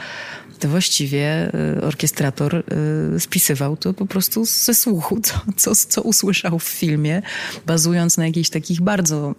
to 0.58 0.68
właściwie 0.68 1.52
orkiestrator 1.82 2.64
spisywał 3.18 3.76
to 3.76 3.94
po 3.94 4.06
prostu 4.06 4.44
ze 4.44 4.74
słuchu, 4.74 5.20
co, 5.20 5.34
co, 5.56 5.74
co 5.74 6.02
usłyszał 6.02 6.58
w 6.58 6.64
filmie, 6.64 7.22
bazując 7.66 8.16
na 8.16 8.26
jakichś 8.26 8.50
takich 8.50 8.80
bardzo 8.80 9.34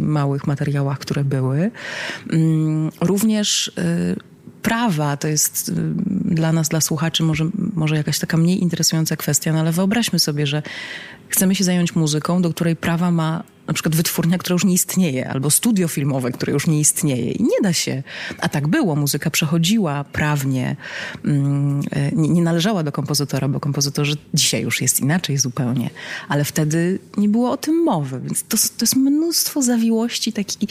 małych 0.00 0.46
materiałach, 0.46 0.98
które 0.98 1.24
były. 1.24 1.70
Również 3.00 3.20
również 3.20 3.68
y, 3.68 4.16
prawa 4.62 5.16
to 5.16 5.28
jest 5.28 5.68
y, 5.68 5.72
dla 6.34 6.52
nas, 6.52 6.68
dla 6.68 6.80
słuchaczy, 6.80 7.22
może, 7.22 7.46
może 7.74 7.96
jakaś 7.96 8.18
taka 8.18 8.36
mniej 8.36 8.62
interesująca 8.62 9.16
kwestia, 9.16 9.52
no 9.52 9.60
ale 9.60 9.72
wyobraźmy 9.72 10.18
sobie, 10.18 10.46
że 10.46 10.62
chcemy 11.28 11.54
się 11.54 11.64
zająć 11.64 11.94
muzyką, 11.94 12.42
do 12.42 12.50
której 12.50 12.76
prawa 12.76 13.10
ma 13.10 13.44
na 13.70 13.74
przykład 13.74 13.94
wytwórnia, 13.94 14.38
która 14.38 14.54
już 14.54 14.64
nie 14.64 14.74
istnieje, 14.74 15.28
albo 15.28 15.50
studio 15.50 15.88
filmowe, 15.88 16.32
które 16.32 16.52
już 16.52 16.66
nie 16.66 16.80
istnieje. 16.80 17.32
I 17.32 17.42
nie 17.42 17.60
da 17.62 17.72
się. 17.72 18.02
A 18.38 18.48
tak 18.48 18.68
było. 18.68 18.96
Muzyka 18.96 19.30
przechodziła 19.30 20.04
prawnie, 20.04 20.76
mm, 21.24 21.80
e, 21.90 22.12
nie, 22.12 22.28
nie 22.28 22.42
należała 22.42 22.82
do 22.82 22.92
kompozytora, 22.92 23.48
bo 23.48 23.60
kompozytorzy 23.60 24.16
dzisiaj 24.34 24.62
już 24.62 24.80
jest 24.80 25.00
inaczej 25.00 25.38
zupełnie. 25.38 25.90
Ale 26.28 26.44
wtedy 26.44 26.98
nie 27.16 27.28
było 27.28 27.50
o 27.50 27.56
tym 27.56 27.82
mowy. 27.84 28.20
Więc 28.20 28.42
to, 28.42 28.56
to 28.56 28.80
jest 28.82 28.96
mnóstwo 28.96 29.62
zawiłości, 29.62 30.32
taki 30.32 30.68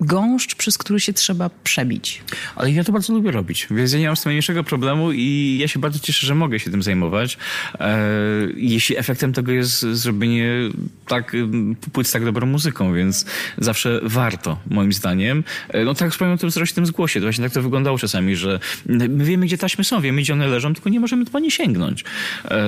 gąszcz, 0.00 0.54
przez 0.54 0.78
który 0.78 1.00
się 1.00 1.12
trzeba 1.12 1.50
przebić. 1.64 2.22
Ale 2.56 2.72
ja 2.72 2.84
to 2.84 2.92
bardzo 2.92 3.12
lubię 3.12 3.30
robić. 3.30 3.66
Więc 3.70 3.92
ja 3.92 3.98
nie 3.98 4.06
mam 4.06 4.16
z 4.16 4.22
tym 4.22 4.30
najmniejszego 4.30 4.64
problemu 4.64 5.12
i 5.12 5.58
ja 5.60 5.68
się 5.68 5.78
bardzo 5.78 5.98
cieszę, 5.98 6.26
że 6.26 6.34
mogę 6.34 6.58
się 6.58 6.70
tym 6.70 6.82
zajmować. 6.82 7.38
E, 7.80 7.98
jeśli 8.56 8.96
efektem 8.96 9.32
tego 9.32 9.52
jest 9.52 9.80
zrobienie 9.80 10.52
tak, 11.06 11.36
płyt 11.92 12.12
tak 12.12 12.24
dobrą 12.40 12.52
muzyką, 12.52 12.94
więc 12.94 13.26
zawsze 13.58 14.00
warto, 14.02 14.58
moim 14.70 14.92
zdaniem. 14.92 15.44
E, 15.68 15.84
no 15.84 15.94
tak 15.94 16.10
wspomniałem 16.10 16.34
o 16.34 16.40
tym 16.40 16.50
zrośtym 16.50 16.86
zgłosie, 16.86 17.20
to 17.20 17.26
właśnie 17.26 17.44
tak 17.44 17.52
to 17.52 17.62
wyglądało 17.62 17.98
czasami, 17.98 18.36
że 18.36 18.60
my 18.86 19.24
wiemy, 19.24 19.46
gdzie 19.46 19.58
taśmy 19.58 19.84
są, 19.84 20.00
wiemy, 20.00 20.22
gdzie 20.22 20.32
one 20.32 20.48
leżą, 20.48 20.74
tylko 20.74 20.90
nie 20.90 21.00
możemy 21.00 21.24
po 21.24 21.38
nie 21.38 21.50
sięgnąć. 21.50 22.04
E, 22.44 22.58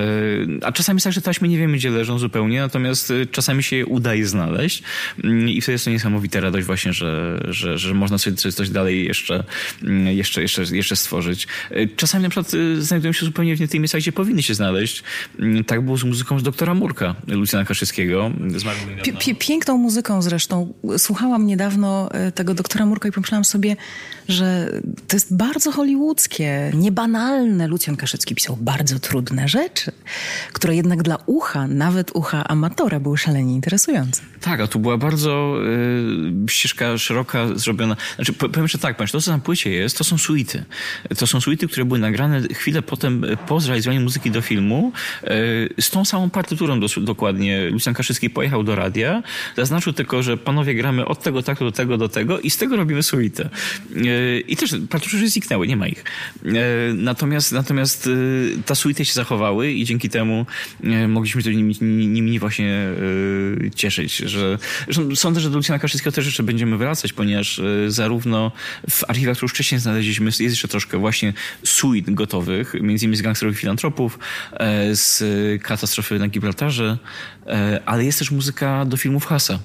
a 0.63 0.73
czasami 0.73 0.97
jest 0.97 1.05
tak, 1.05 1.13
że 1.13 1.23
taśmy 1.23 1.49
nie 1.49 1.59
wiemy, 1.59 1.77
gdzie 1.77 1.91
leżą 1.91 2.19
zupełnie, 2.19 2.61
natomiast 2.61 3.11
e, 3.11 3.27
czasami 3.27 3.63
się 3.63 3.77
je 3.77 3.87
udaje 3.87 4.27
znaleźć 4.27 4.83
mm, 5.25 5.49
i 5.49 5.61
wtedy 5.61 5.73
jest 5.73 5.85
to 5.85 5.91
niesamowita 5.91 6.41
radość 6.41 6.67
właśnie, 6.67 6.93
że, 6.93 7.41
że, 7.49 7.79
że 7.79 7.95
można 7.95 8.19
sobie 8.19 8.37
coś 8.37 8.71
dalej 8.71 9.05
jeszcze, 9.05 9.45
mm, 9.83 10.07
jeszcze, 10.07 10.43
jeszcze, 10.43 10.63
jeszcze 10.63 10.97
stworzyć. 10.97 11.47
Czasami 11.97 12.23
na 12.23 12.31
przykład 12.31 12.53
znajdują 12.79 13.13
się 13.13 13.27
zupełnie 13.27 13.57
w 13.57 13.61
nie 13.61 13.69
tych 13.69 13.81
miejscach, 13.81 14.01
gdzie 14.01 14.13
powinny 14.13 14.43
się 14.43 14.55
znaleźć. 14.55 15.03
Mm, 15.39 15.65
tak 15.65 15.81
było 15.81 15.97
z 15.97 16.05
muzyką 16.05 16.39
z 16.39 16.43
doktora 16.43 16.75
Murka, 16.75 17.15
Lucjana 17.27 17.65
Kaszyckiego. 17.65 18.31
Zmarł 18.57 18.79
piękną 19.53 19.77
muzyką 19.77 20.23
zresztą. 20.23 20.73
Słuchałam 20.99 21.47
niedawno 21.47 22.13
e, 22.13 22.33
tego 22.33 22.55
doktora 22.55 22.87
Murka 22.87 23.09
i 23.09 23.13
pomyślałam 23.13 23.45
sobie, 23.45 23.77
że 24.29 24.73
to 25.09 25.17
jest 25.17 25.37
bardzo 25.37 25.73
hollywoodzkie, 25.73 26.71
niebanalne. 26.75 27.69
Lucjan 27.69 27.97
Kaszycki 27.97 28.35
pisał 28.35 28.57
bardzo 28.61 28.99
trudne 28.99 29.49
rzeczy, 29.49 29.93
które 30.53 30.77
jednak 30.77 31.03
dla 31.03 31.19
ucha, 31.27 31.67
nawet 31.69 32.11
ucha 32.15 32.45
amatora, 32.45 33.01
były 33.01 33.19
szalenie 33.19 33.55
interesujące. 33.55 34.23
Tak, 34.41 34.61
a 34.61 34.67
tu 34.67 34.79
była 34.79 34.99
bardzo 34.99 35.57
y, 36.47 36.51
ścieżka 36.51 36.99
szeroka 36.99 37.47
zrobiona. 37.55 37.97
Znaczy, 38.17 38.33
powiem 38.33 38.63
jeszcze 38.63 38.79
tak, 38.79 39.11
to 39.13 39.21
co 39.21 39.31
na 39.31 39.39
płycie 39.39 39.71
jest, 39.71 39.99
to 39.99 40.05
są 40.05 40.19
suity. 40.19 40.65
To 41.19 41.27
są 41.27 41.41
suity, 41.41 41.69
które 41.69 41.85
były 41.85 41.99
nagrane 41.99 42.43
chwilę 42.43 42.83
potem 42.83 43.25
po 43.47 43.61
zrealizowaniu 43.61 44.01
muzyki 44.01 44.31
do 44.31 44.41
filmu 44.43 44.93
y, 45.25 45.29
z 45.81 45.91
tą 45.91 46.05
samą 46.05 46.31
partyturą 46.31 46.81
dos- 46.81 47.05
dokładnie. 47.05 47.71
Lucjan 47.71 47.95
Kaszycki 47.95 48.31
pojechał 48.31 48.63
do 48.63 48.75
radia, 48.75 49.23
zaznaczył 49.57 49.93
tylko, 49.93 50.23
że 50.23 50.37
panowie 50.37 50.75
gramy 50.75 51.05
od 51.05 51.23
tego 51.23 51.43
tak 51.43 51.59
do 51.59 51.73
tego 51.73 51.99
do 51.99 52.09
tego 52.09 52.41
i 52.41 52.51
z 52.51 52.57
tego 52.57 52.77
robimy 52.77 53.03
suitę. 53.03 53.49
Y, 53.97 54.45
I 54.49 54.57
też 54.57 54.75
partytury 54.91 55.23
już 55.23 55.31
zniknęły, 55.31 55.69
nie 55.69 55.77
ma 55.77 55.89
ich. 55.89 56.05
Y, 56.45 56.51
natomiast, 56.95 57.53
natomiast 57.53 58.07
y, 58.07 58.59
ta 58.67 58.75
suity 58.75 59.05
się 59.05 59.13
zachowały 59.13 59.73
i 59.73 59.85
dzięki 59.85 60.09
temu 60.09 60.47
mogliśmy 61.09 61.43
się 61.43 61.55
nimi, 61.55 61.77
nimi 62.09 62.39
właśnie 62.39 62.87
cieszyć. 63.75 64.17
Że, 64.17 64.59
sądzę, 65.15 65.41
że 65.41 65.51
do 65.51 65.57
Lucjana 65.57 65.79
Kaszyckiego 65.79 66.13
też 66.13 66.27
jeszcze 66.27 66.43
będziemy 66.43 66.77
wracać, 66.77 67.13
ponieważ 67.13 67.61
zarówno 67.89 68.53
w 68.91 69.11
archiwach, 69.11 69.37
które 69.37 69.45
już 69.45 69.53
wcześniej 69.53 69.81
znaleźliśmy, 69.81 70.27
jest 70.27 70.41
jeszcze 70.41 70.69
troszkę 70.69 70.99
właśnie 70.99 71.33
suit 71.65 72.15
gotowych, 72.15 72.75
między 72.81 73.05
innymi 73.05 73.17
z 73.17 73.23
gangsterów 73.23 73.55
i 73.55 73.59
filantropów, 73.59 74.19
z 74.93 75.23
katastrofy 75.63 76.19
na 76.19 76.29
Gibraltarze, 76.29 76.99
ale 77.87 78.05
jest 78.05 78.19
też 78.19 78.31
muzyka 78.31 78.85
do 78.85 78.97
filmów 78.97 79.27
Hasa. 79.33 79.59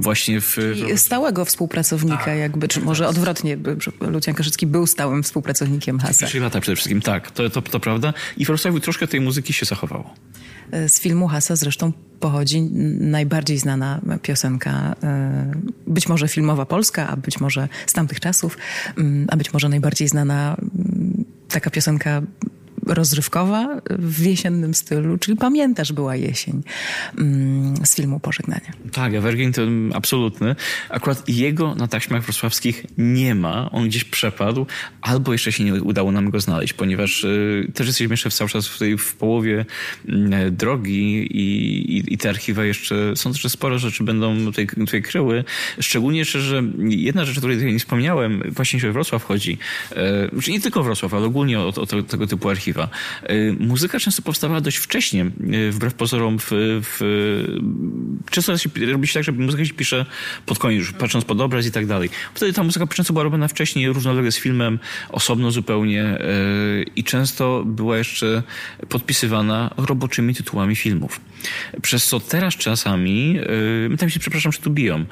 Właśnie 0.00 0.40
w... 0.40 0.58
I 0.94 0.98
stałego 0.98 1.44
współpracownika 1.44 2.24
tak, 2.24 2.38
jakby, 2.38 2.68
czy 2.68 2.80
może 2.80 3.08
odwrotnie, 3.08 3.58
Lucjan 4.00 4.36
Kaszycki 4.36 4.66
był 4.66 4.86
stałym 4.86 5.22
współpracownikiem 5.22 5.98
Hasa. 5.98 6.26
Trzy 6.26 6.40
lata 6.40 6.60
przede 6.60 6.76
wszystkim, 6.76 7.00
tak, 7.00 7.30
to, 7.30 7.50
to, 7.50 7.62
to 7.62 7.80
prawda. 7.80 8.14
I 8.36 8.44
w 8.44 8.48
Wrocławiu 8.48 8.80
troszkę 8.80 9.06
tej 9.06 9.20
muzyki 9.20 9.52
się 9.52 9.66
zachowało. 9.66 10.14
E, 10.70 10.88
z 10.88 11.00
filmu 11.00 11.28
Hasa 11.28 11.56
zresztą 11.56 11.92
pochodzi 12.20 12.62
najbardziej 13.00 13.58
znana 13.58 14.00
piosenka, 14.22 14.96
e, 15.02 15.52
być 15.86 16.08
może 16.08 16.28
filmowa 16.28 16.66
polska, 16.66 17.08
a 17.08 17.16
być 17.16 17.40
może 17.40 17.68
z 17.86 17.92
tamtych 17.92 18.20
czasów, 18.20 18.58
mm, 18.98 19.26
a 19.30 19.36
być 19.36 19.52
może 19.52 19.68
najbardziej 19.68 20.08
znana 20.08 20.56
mm, 20.58 21.24
taka 21.48 21.70
piosenka 21.70 22.22
rozrywkowa 22.86 23.80
w 23.90 24.26
jesiennym 24.26 24.74
stylu, 24.74 25.18
czyli 25.18 25.36
pamiętasz 25.36 25.92
była 25.92 26.16
jesień 26.16 26.62
mm, 27.18 27.86
z 27.86 27.96
filmu 27.96 28.20
Pożegnanie. 28.20 28.72
Tak, 28.92 29.14
Evergreen 29.14 29.52
to 29.52 29.62
absolutny. 29.94 30.56
Akurat 30.90 31.28
jego 31.28 31.74
na 31.74 31.88
taśmach 31.88 32.22
wrocławskich 32.22 32.86
nie 32.98 33.34
ma. 33.34 33.70
On 33.70 33.88
gdzieś 33.88 34.04
przepadł, 34.04 34.66
albo 35.00 35.32
jeszcze 35.32 35.52
się 35.52 35.64
nie 35.64 35.74
udało 35.74 36.12
nam 36.12 36.30
go 36.30 36.40
znaleźć, 36.40 36.72
ponieważ 36.72 37.24
y, 37.24 37.72
też 37.74 37.86
jesteśmy 37.86 38.12
jeszcze 38.12 38.30
cały 38.30 38.50
czas 38.50 38.68
w, 38.68 38.78
w 38.98 39.16
połowie 39.16 39.64
y, 40.08 40.50
drogi 40.50 41.26
i, 41.30 41.96
i, 41.96 42.14
i, 42.14 42.18
te 42.18 42.28
archiwa 42.28 42.64
jeszcze, 42.64 43.16
są 43.16 43.32
też 43.32 43.42
sporo 43.42 43.78
rzeczy 43.78 44.04
będą 44.04 44.44
tutaj, 44.44 44.66
tutaj 44.66 45.02
kryły. 45.02 45.44
Szczególnie 45.80 46.18
jeszcze, 46.18 46.40
że 46.40 46.62
jedna 46.88 47.24
rzecz, 47.24 47.36
o 47.36 47.40
której 47.40 47.72
nie 47.72 47.78
wspomniałem, 47.78 48.42
właśnie 48.50 48.80
się 48.80 48.92
Wrocław 48.92 49.24
chodzi, 49.24 49.58
y, 50.46 50.50
nie 50.50 50.60
tylko 50.60 50.82
Wrocław, 50.82 51.14
ale 51.14 51.26
ogólnie 51.26 51.60
o, 51.60 51.66
o 51.66 51.86
tego 51.86 52.26
typu 52.26 52.50
archiwa 52.50 52.73
Y, 53.30 53.56
muzyka 53.60 54.00
często 54.00 54.22
powstawała 54.22 54.60
dość 54.60 54.76
wcześnie, 54.76 55.30
y, 55.54 55.72
wbrew 55.72 55.94
pozorom. 55.94 56.38
W, 56.38 56.48
w, 56.50 57.00
często 58.30 58.58
się, 58.58 58.70
robi 58.92 59.08
się 59.08 59.14
tak, 59.14 59.24
że 59.24 59.32
muzyka 59.32 59.64
się 59.64 59.74
pisze 59.74 60.06
pod 60.46 60.58
koniec, 60.58 60.92
patrząc 60.98 61.24
pod 61.24 61.40
obraz 61.40 61.66
i 61.66 61.70
tak 61.70 61.86
dalej. 61.86 62.10
Wtedy 62.34 62.52
ta 62.52 62.62
muzyka 62.62 62.86
często 62.86 63.12
była 63.12 63.22
robiona 63.22 63.48
wcześniej, 63.48 63.88
równolegle 63.88 64.32
z 64.32 64.38
filmem, 64.38 64.78
osobno 65.08 65.50
zupełnie 65.50 66.18
y, 66.20 66.84
i 66.96 67.04
często 67.04 67.62
była 67.66 67.98
jeszcze 67.98 68.42
podpisywana 68.88 69.70
roboczymi 69.76 70.34
tytułami 70.34 70.76
filmów. 70.76 71.20
Przez 71.82 72.06
co 72.06 72.20
teraz 72.20 72.56
czasami, 72.56 73.38
my 73.88 73.96
tam 73.96 74.10
się, 74.10 74.20
przepraszam, 74.20 74.52
że 74.52 74.58
tu 74.58 74.70
biją, 74.70 75.04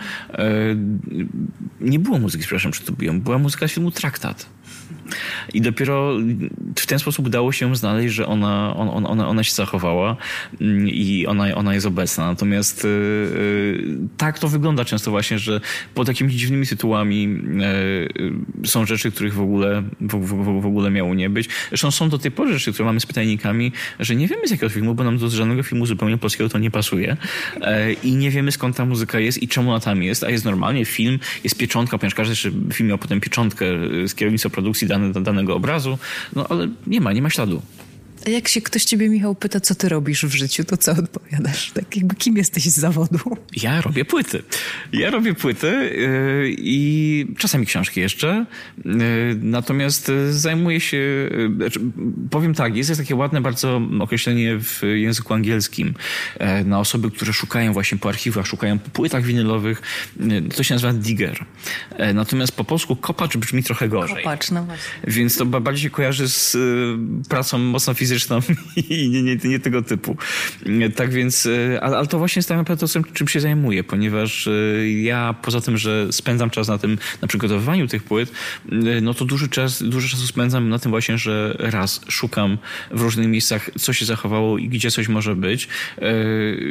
nie 1.81 1.99
było 1.99 2.19
muzyki, 2.19 2.45
przepraszam, 2.45 2.75
że 2.75 2.81
tu 2.81 2.93
biją, 2.93 3.21
była 3.21 3.39
muzyka 3.39 3.69
z 3.69 3.73
filmu 3.73 3.91
Traktat. 3.91 4.47
I 5.55 5.61
dopiero 5.61 6.17
w 6.77 6.87
ten 6.87 6.99
sposób 6.99 7.27
udało 7.27 7.53
się 7.53 7.77
znaleźć, 7.77 8.15
że 8.15 8.27
ona, 8.27 8.77
ona, 8.77 9.09
ona, 9.09 9.29
ona 9.29 9.45
się 9.45 9.53
zachowała 9.53 10.17
mm, 10.61 10.89
i 10.89 11.27
ona, 11.27 11.55
ona 11.55 11.75
jest 11.75 11.87
obecna. 11.87 12.27
Natomiast 12.27 12.85
yy, 12.85 13.99
tak 14.17 14.39
to 14.39 14.49
wygląda 14.49 14.85
często 14.85 15.11
właśnie, 15.11 15.39
że 15.39 15.61
pod 15.95 16.09
jakimiś 16.09 16.35
dziwnymi 16.35 16.67
tytułami 16.67 17.23
yy, 18.61 18.67
są 18.67 18.87
rzeczy, 18.87 19.13
których 19.13 19.35
w 19.35 19.41
ogóle, 19.41 19.83
w, 20.01 20.63
w, 20.63 20.67
ogóle 20.67 20.91
miało 20.91 21.15
nie 21.15 21.31
być. 21.31 21.49
Zresztą 21.69 21.91
są 21.91 22.09
do 22.09 22.19
tej 22.19 22.31
pory 22.31 22.53
rzeczy, 22.53 22.73
które 22.73 22.87
mamy 22.87 23.01
z 23.01 23.07
pytajnikami, 23.07 23.73
że 24.01 24.17
nie 24.17 24.29
wiemy 24.29 24.49
z 24.49 24.51
jakiego 24.51 24.69
filmu, 24.69 24.95
bo 24.95 25.05
nam 25.05 25.19
do 25.19 25.31
żadnego 25.31 25.63
filmu 25.63 25.87
zupełnie 25.87 26.19
polskiego 26.19 26.49
to 26.49 26.59
nie 26.59 26.71
pasuje. 26.71 27.17
Yy, 27.61 27.93
I 27.93 28.13
nie 28.13 28.31
wiemy 28.31 28.53
skąd 28.53 28.77
ta 28.77 28.85
muzyka 28.85 29.21
jest 29.21 29.43
i 29.43 29.49
czemu 29.49 29.71
ona 29.71 29.81
tam 29.81 30.03
jest, 30.03 30.25
a 30.25 30.31
jest 30.31 30.45
normalnie 30.45 30.85
film, 30.85 31.19
jest 31.45 31.57
pieczątka, 31.57 31.99
ponieważ 31.99 32.15
każdy 32.15 32.35
film 32.73 32.89
miał 32.89 32.99
potem 32.99 33.21
pieczątkę 33.21 33.65
z 34.07 34.15
kierownictwa 34.15 34.51
produkcji 34.51 34.89
dane, 35.11 35.25
danego 35.25 35.57
obrazu, 35.57 35.99
no 36.37 36.47
ale 36.49 36.69
nie 36.87 37.01
ma, 37.01 37.13
nie 37.13 37.23
ma 37.23 37.31
śladu. 37.31 37.63
A 38.27 38.31
jak 38.31 38.49
się 38.49 38.61
ktoś 38.61 38.85
ciebie, 38.85 39.09
Michał, 39.09 39.35
pyta, 39.35 39.61
co 39.61 39.75
ty 39.75 39.89
robisz 39.89 40.25
w 40.25 40.35
życiu, 40.35 40.65
to 40.65 40.77
co 40.77 40.93
odpowiadasz? 40.93 41.71
Tak 41.71 41.97
jakby 41.97 42.15
kim 42.15 42.37
jesteś 42.37 42.65
z 42.65 42.75
zawodu? 42.75 43.19
Ja 43.63 43.81
robię 43.81 44.05
płyty. 44.05 44.43
Ja 44.93 45.11
robię 45.11 45.35
płyty 45.35 45.67
yy, 45.67 46.55
i 46.59 47.27
czasami 47.39 47.67
książki 47.67 48.01
jeszcze. 48.01 48.47
Yy, 48.85 48.93
natomiast 49.43 50.13
zajmuję 50.31 50.81
się, 50.81 51.31
znaczy, 51.57 51.81
powiem 52.31 52.55
tak, 52.55 52.77
jest 52.77 52.97
takie 52.97 53.17
ładne 53.17 53.41
bardzo 53.41 53.81
określenie 54.01 54.59
w 54.61 54.83
języku 54.95 55.35
angielskim 55.35 55.95
na 56.65 56.81
osoby, 56.81 57.11
które 57.11 57.33
szukają 57.33 57.73
właśnie 57.73 57.99
po 57.99 58.09
archiwach, 58.09 58.47
szukają 58.47 58.79
po 58.79 58.91
płytach 58.91 59.23
winylowych. 59.25 59.83
To 60.57 60.63
się 60.63 60.75
nazywa 60.75 60.93
digger. 60.93 61.45
Natomiast 62.15 62.53
po 62.53 62.65
polsku 62.65 62.97
kopacz 62.97 63.37
brzmi 63.37 63.63
trochę 63.63 63.89
gorzej. 63.89 64.17
Kopacz, 64.17 64.51
no 64.51 64.65
właśnie. 64.65 64.85
Więc 65.07 65.37
to 65.37 65.47
bardziej 65.47 65.83
się 65.83 65.91
kojarzy 65.91 66.29
z 66.29 66.57
pracą 67.29 67.59
mocno 67.59 67.95
fizyczną 67.95 68.12
i 68.91 69.09
nie, 69.11 69.23
nie, 69.23 69.37
nie, 69.45 69.61
tego 69.61 69.83
typu. 69.83 70.17
Tak 70.97 71.13
więc, 71.13 71.47
e, 71.47 71.81
ale, 71.83 71.97
ale 71.97 72.07
to 72.07 72.19
właśnie 72.19 72.41
jest 72.41 72.49
tak 72.49 72.59
naprawdę 72.59 72.87
to, 72.87 73.03
czym 73.13 73.29
się 73.29 73.41
zajmuję, 73.41 73.85
ponieważ 73.85 74.47
e, 74.49 74.91
ja 74.91 75.35
poza 75.43 75.61
tym, 75.61 75.79
że 75.79 76.13
spędzam 76.13 76.51
czas 76.51 76.69
na 76.69 76.79
tym, 76.79 76.99
na 77.23 77.29
przygotowywaniu 77.29 77.87
tych 77.89 78.03
płyt, 78.03 78.33
e, 78.73 79.01
no 79.01 79.15
to 79.15 79.25
duży 79.25 79.49
czas, 79.49 79.83
dużo 79.83 80.09
czasu 80.09 80.27
spędzam 80.27 80.69
na 80.69 80.79
tym 80.79 80.91
właśnie, 80.91 81.19
że 81.19 81.57
raz 81.59 82.01
szukam 82.09 82.59
w 82.91 83.01
różnych 83.01 83.29
miejscach, 83.29 83.71
co 83.79 83.93
się 83.93 84.05
zachowało 84.05 84.59
i 84.59 84.69
gdzie 84.69 84.91
coś 84.91 85.09
może 85.09 85.37
być. 85.37 85.69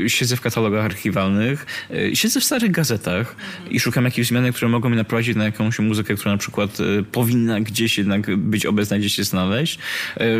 Siedzę 0.08 0.36
w 0.36 0.42
katalogach 0.42 0.86
archiwalnych, 0.86 1.66
siedzę 2.14 2.40
w 2.40 2.44
starych 2.44 2.72
gazetach 2.72 3.36
i 3.70 3.80
szukam 3.80 4.06
jakichś 4.06 4.28
zmian, 4.28 4.54
które 4.54 4.70
mogą 4.70 4.90
mnie 4.90 4.98
naprowadzić 4.98 5.36
na 5.36 5.44
jakąś 5.44 5.80
muzykę, 5.80 6.16
która 6.16 6.32
na 6.32 6.38
przykład 6.38 6.78
powinna 7.12 7.62
gdzieś 7.62 7.98
jednak 7.98 8.38
być 8.38 8.66
obecna, 8.66 9.00
gdzieś 9.00 9.14
się 9.14 9.24
znaleźć. 9.24 9.80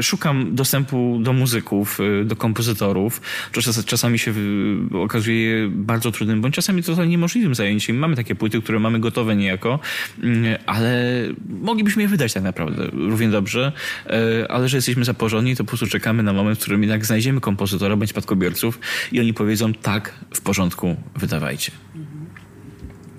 Szukam 0.02 0.56
dostępu 0.56 0.91
do 1.20 1.34
muzyków, 1.34 2.00
y, 2.00 2.26
do 2.26 2.36
kompozytorów, 2.36 3.22
czas, 3.52 3.86
czasami 3.86 4.20
się 4.20 4.34
okazuje 5.04 5.70
bardzo 5.70 6.12
trudnym, 6.12 6.42
bądź 6.42 6.56
czasami 6.56 6.84
totalnie 6.84 7.12
niemożliwym 7.12 7.56
zajęciem. 7.56 7.98
Mamy 7.98 8.16
takie 8.16 8.36
płyty, 8.36 8.62
które 8.62 8.80
mamy 8.80 9.00
gotowe 9.00 9.36
niejako, 9.36 9.80
mm, 10.24 10.58
ale 10.66 11.24
moglibyśmy 11.62 12.02
je 12.02 12.08
wydać 12.08 12.34
tak 12.34 12.44
naprawdę 12.44 12.88
równie 12.94 13.30
dobrze, 13.30 13.72
e, 14.06 14.52
ale 14.52 14.70
że 14.70 14.78
jesteśmy 14.78 15.06
zaporządni, 15.06 15.56
to 15.56 15.64
po 15.64 15.68
prostu 15.68 15.88
czekamy 15.88 16.24
na 16.24 16.34
moment, 16.34 16.60
w 16.60 16.62
którym 16.62 16.82
jednak 16.82 17.06
znajdziemy 17.06 17.42
kompozytora 17.42 17.96
bądź 17.96 18.10
spadkobierców 18.10 18.80
i 19.12 19.20
oni 19.20 19.34
powiedzą 19.34 19.74
tak, 19.74 20.14
w 20.34 20.42
porządku, 20.42 20.96
wydawajcie. 21.16 21.72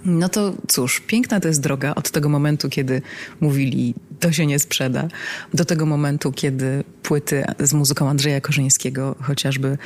No 0.05 0.29
to 0.29 0.55
cóż, 0.69 1.01
piękna 1.01 1.41
to 1.41 1.49
jest 1.49 1.61
droga 1.61 1.95
od 1.95 2.11
tego 2.11 2.29
momentu, 2.29 2.69
kiedy 2.69 3.03
mówili, 3.41 3.95
to 4.21 4.33
się 4.33 4.47
nie 4.47 4.59
sprzeda, 4.59 5.09
do 5.55 5.65
tego 5.65 5.87
momentu, 5.87 6.33
kiedy 6.33 6.85
płyty 7.03 7.45
z 7.61 7.73
muzyką 7.73 8.09
Andrzeja 8.09 8.41
Korzyńskiego 8.41 9.15
chociażby 9.23 9.79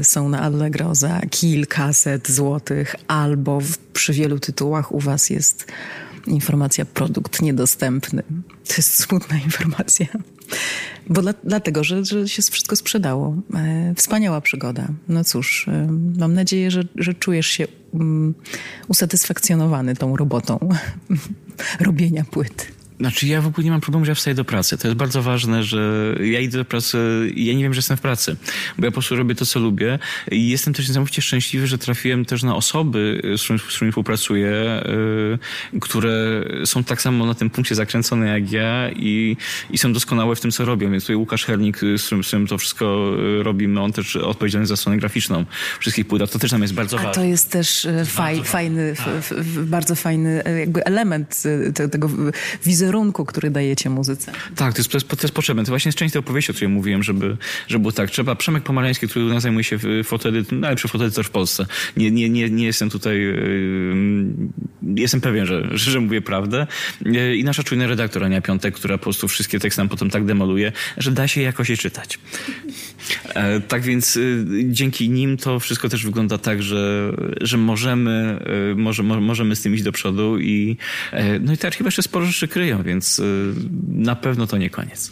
y, 0.00 0.04
są 0.04 0.28
na 0.28 0.40
Allegro 0.40 0.94
za 0.94 1.20
kilkaset 1.30 2.30
złotych, 2.30 2.94
albo 3.08 3.60
w, 3.60 3.78
przy 3.78 4.12
wielu 4.12 4.38
tytułach 4.38 4.92
u 4.92 5.00
was 5.00 5.30
jest 5.30 5.66
informacja 6.26 6.84
produkt 6.84 7.42
niedostępny. 7.42 8.22
To 8.68 8.74
jest 8.76 9.02
smutna 9.02 9.38
informacja. 9.38 10.06
Bo 11.08 11.22
dla, 11.22 11.34
dlatego, 11.44 11.84
że, 11.84 12.04
że 12.04 12.28
się 12.28 12.42
wszystko 12.42 12.76
sprzedało. 12.76 13.36
E, 13.54 13.94
wspaniała 13.96 14.40
przygoda. 14.40 14.88
No 15.08 15.24
cóż, 15.24 15.68
e, 15.68 15.88
mam 16.18 16.34
nadzieję, 16.34 16.70
że, 16.70 16.82
że 16.96 17.14
czujesz 17.14 17.46
się 17.46 17.66
um, 17.92 18.34
usatysfakcjonowany 18.88 19.96
tą 19.96 20.16
robotą 20.16 20.68
robienia 21.80 22.24
płyt. 22.24 22.75
Znaczy 23.00 23.26
ja 23.26 23.40
w 23.40 23.46
ogóle 23.46 23.64
nie 23.64 23.70
mam 23.70 23.80
problemu, 23.80 24.04
że 24.04 24.10
ja 24.10 24.14
wstaję 24.14 24.34
do 24.34 24.44
pracy. 24.44 24.78
To 24.78 24.88
jest 24.88 24.98
bardzo 24.98 25.22
ważne, 25.22 25.64
że 25.64 26.14
ja 26.20 26.40
idę 26.40 26.58
do 26.58 26.64
pracy 26.64 26.98
i 27.34 27.46
ja 27.46 27.54
nie 27.54 27.62
wiem, 27.62 27.74
że 27.74 27.78
jestem 27.78 27.96
w 27.96 28.00
pracy, 28.00 28.36
bo 28.78 28.84
ja 28.84 28.90
po 28.90 28.94
prostu 28.94 29.16
robię 29.16 29.34
to, 29.34 29.46
co 29.46 29.60
lubię 29.60 29.98
i 30.30 30.48
jestem 30.48 30.74
też 30.74 30.88
niesamowicie 30.88 31.22
szczęśliwy, 31.22 31.66
że 31.66 31.78
trafiłem 31.78 32.24
też 32.24 32.42
na 32.42 32.56
osoby, 32.56 33.22
z 33.36 33.42
którymi, 33.42 33.60
z 33.60 33.62
którymi 33.62 33.92
współpracuję, 33.92 34.82
yy, 35.72 35.80
które 35.80 36.44
są 36.64 36.84
tak 36.84 37.02
samo 37.02 37.26
na 37.26 37.34
tym 37.34 37.50
punkcie 37.50 37.74
zakręcone 37.74 38.26
jak 38.26 38.52
ja 38.52 38.90
i, 38.90 39.36
i 39.70 39.78
są 39.78 39.92
doskonałe 39.92 40.36
w 40.36 40.40
tym, 40.40 40.50
co 40.50 40.64
robią. 40.64 40.90
Więc 40.90 41.04
tutaj 41.04 41.16
Łukasz 41.16 41.44
Hernik, 41.44 41.78
z 41.78 42.04
którym, 42.06 42.24
z 42.24 42.26
którym 42.26 42.46
to 42.46 42.58
wszystko 42.58 43.14
y, 43.40 43.42
robimy, 43.42 43.80
on 43.80 43.92
też 43.92 44.16
odpowiedzialny 44.16 44.66
za 44.66 44.76
stronę 44.76 44.98
graficzną 44.98 45.44
wszystkich 45.80 46.06
płyt, 46.06 46.30
to 46.30 46.38
też 46.38 46.52
nam 46.52 46.62
jest 46.62 46.74
bardzo 46.74 46.96
ważne. 46.96 47.10
A 47.10 47.14
to 47.14 47.24
jest 47.24 47.50
też 47.50 47.84
y, 47.84 48.04
faj, 48.04 48.44
fajny, 48.44 48.94
tak. 48.96 49.38
bardzo 49.64 49.94
fajny 49.94 50.48
y, 50.48 50.58
jakby 50.60 50.84
element 50.84 51.42
tego 51.90 52.10
wizerunku 52.64 52.85
wizerunku, 52.86 53.24
który 53.24 53.50
dajecie 53.50 53.90
muzyce. 53.90 54.32
Tak, 54.56 54.74
to 54.74 54.80
jest, 54.80 54.90
to 54.90 54.96
jest, 54.96 55.08
to 55.08 55.28
potrzebne. 55.28 55.64
To 55.64 55.72
właśnie 55.72 55.88
jest 55.88 55.98
część 55.98 56.12
tej 56.12 56.20
opowieści, 56.20 56.52
o 56.52 56.54
której 56.54 56.68
mówiłem, 56.68 57.02
żeby, 57.02 57.36
żeby 57.68 57.82
było 57.82 57.92
tak. 57.92 58.10
Trzeba, 58.10 58.34
Przemek 58.34 58.62
Pomarański, 58.62 59.08
który 59.08 59.24
u 59.24 59.28
nas 59.28 59.42
zajmuje 59.42 59.64
się 59.64 59.78
fotoedytą, 60.04 60.56
najlepszy 60.56 60.88
fotoedytor 60.88 61.24
w 61.24 61.30
Polsce. 61.30 61.66
Nie, 61.96 62.10
nie, 62.10 62.30
nie, 62.30 62.50
nie 62.50 62.64
jestem 62.66 62.90
tutaj, 62.90 63.18
yy, 63.18 63.94
jestem 64.96 65.20
pewien, 65.20 65.46
że, 65.46 65.68
że, 65.72 66.00
mówię 66.00 66.20
prawdę. 66.20 66.66
Yy, 67.04 67.36
I 67.36 67.44
nasza 67.44 67.62
czujna 67.62 67.86
redaktor 67.86 68.24
Ania 68.24 68.40
Piątek, 68.40 68.74
która 68.74 68.98
po 68.98 69.04
prostu 69.04 69.28
wszystkie 69.28 69.60
teksty 69.60 69.80
nam 69.80 69.88
potem 69.88 70.10
tak 70.10 70.24
demoluje, 70.24 70.72
że 70.96 71.10
da 71.10 71.28
się 71.28 71.40
jakoś 71.40 71.68
je 71.68 71.76
czytać. 71.76 72.18
E, 73.34 73.60
tak 73.60 73.82
więc 73.82 74.16
y, 74.16 74.44
dzięki 74.64 75.10
nim 75.10 75.36
to 75.36 75.60
wszystko 75.60 75.88
też 75.88 76.04
wygląda 76.04 76.38
tak, 76.38 76.62
że, 76.62 77.12
że 77.40 77.56
możemy, 77.56 78.38
y, 78.72 78.74
może, 78.74 79.02
możemy 79.02 79.56
z 79.56 79.62
tym 79.62 79.74
iść 79.74 79.82
do 79.82 79.92
przodu 79.92 80.38
i 80.38 80.76
e, 81.12 81.38
no 81.38 81.52
i 81.52 81.56
te 81.56 81.66
archiwy 81.66 81.88
jeszcze 81.88 82.02
sporo 82.02 82.26
rzeczy 82.26 82.48
kryją, 82.48 82.75
więc 82.82 83.18
y, 83.18 83.54
na 83.88 84.16
pewno 84.16 84.46
to 84.46 84.56
nie 84.56 84.70
koniec. 84.70 85.10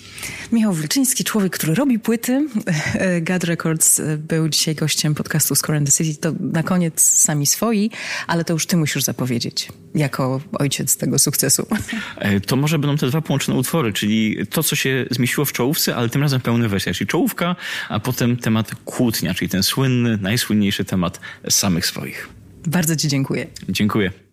Michał 0.53 0.72
Wilczyński, 0.72 1.24
człowiek, 1.24 1.53
który 1.53 1.74
robi 1.74 1.98
płyty. 1.98 2.46
God 3.29 3.44
Records 3.44 4.00
był 4.18 4.48
dzisiaj 4.48 4.74
gościem 4.74 5.14
podcastu 5.14 5.55
Score 5.55 5.77
and 5.77 5.87
the 5.87 6.05
City. 6.05 6.20
To 6.20 6.33
na 6.40 6.62
koniec 6.62 7.00
sami 7.00 7.46
swoi, 7.46 7.90
ale 8.27 8.44
to 8.44 8.53
już 8.53 8.66
ty 8.66 8.77
musisz 8.77 9.03
zapowiedzieć 9.03 9.68
jako 9.94 10.40
ojciec 10.53 10.96
tego 10.96 11.18
sukcesu. 11.18 11.66
E, 12.18 12.40
to 12.40 12.57
może 12.57 12.79
będą 12.79 12.96
te 12.96 13.07
dwa 13.07 13.20
połączone 13.20 13.59
utwory, 13.59 13.92
czyli 13.92 14.37
to, 14.46 14.62
co 14.62 14.77
się 14.77 15.07
zmieściło 15.11 15.44
w 15.44 15.53
czołówce, 15.53 15.96
ale 15.96 16.09
tym 16.09 16.22
razem 16.22 16.40
pełny 16.40 16.68
wersja, 16.68 16.94
czyli 16.94 17.09
czołówka, 17.09 17.57
a 17.88 18.00
potem 18.00 18.37
temat 18.37 18.74
kłótnia, 18.85 19.35
czyli 19.35 19.48
ten 19.48 19.62
słynny, 19.62 20.18
najsłynniejszy 20.18 20.85
temat 20.85 21.20
samych 21.48 21.87
swoich. 21.87 22.29
Bardzo 22.66 22.96
Ci 22.96 23.09
dziękuję. 23.09 23.46
Dziękuję. 23.68 24.24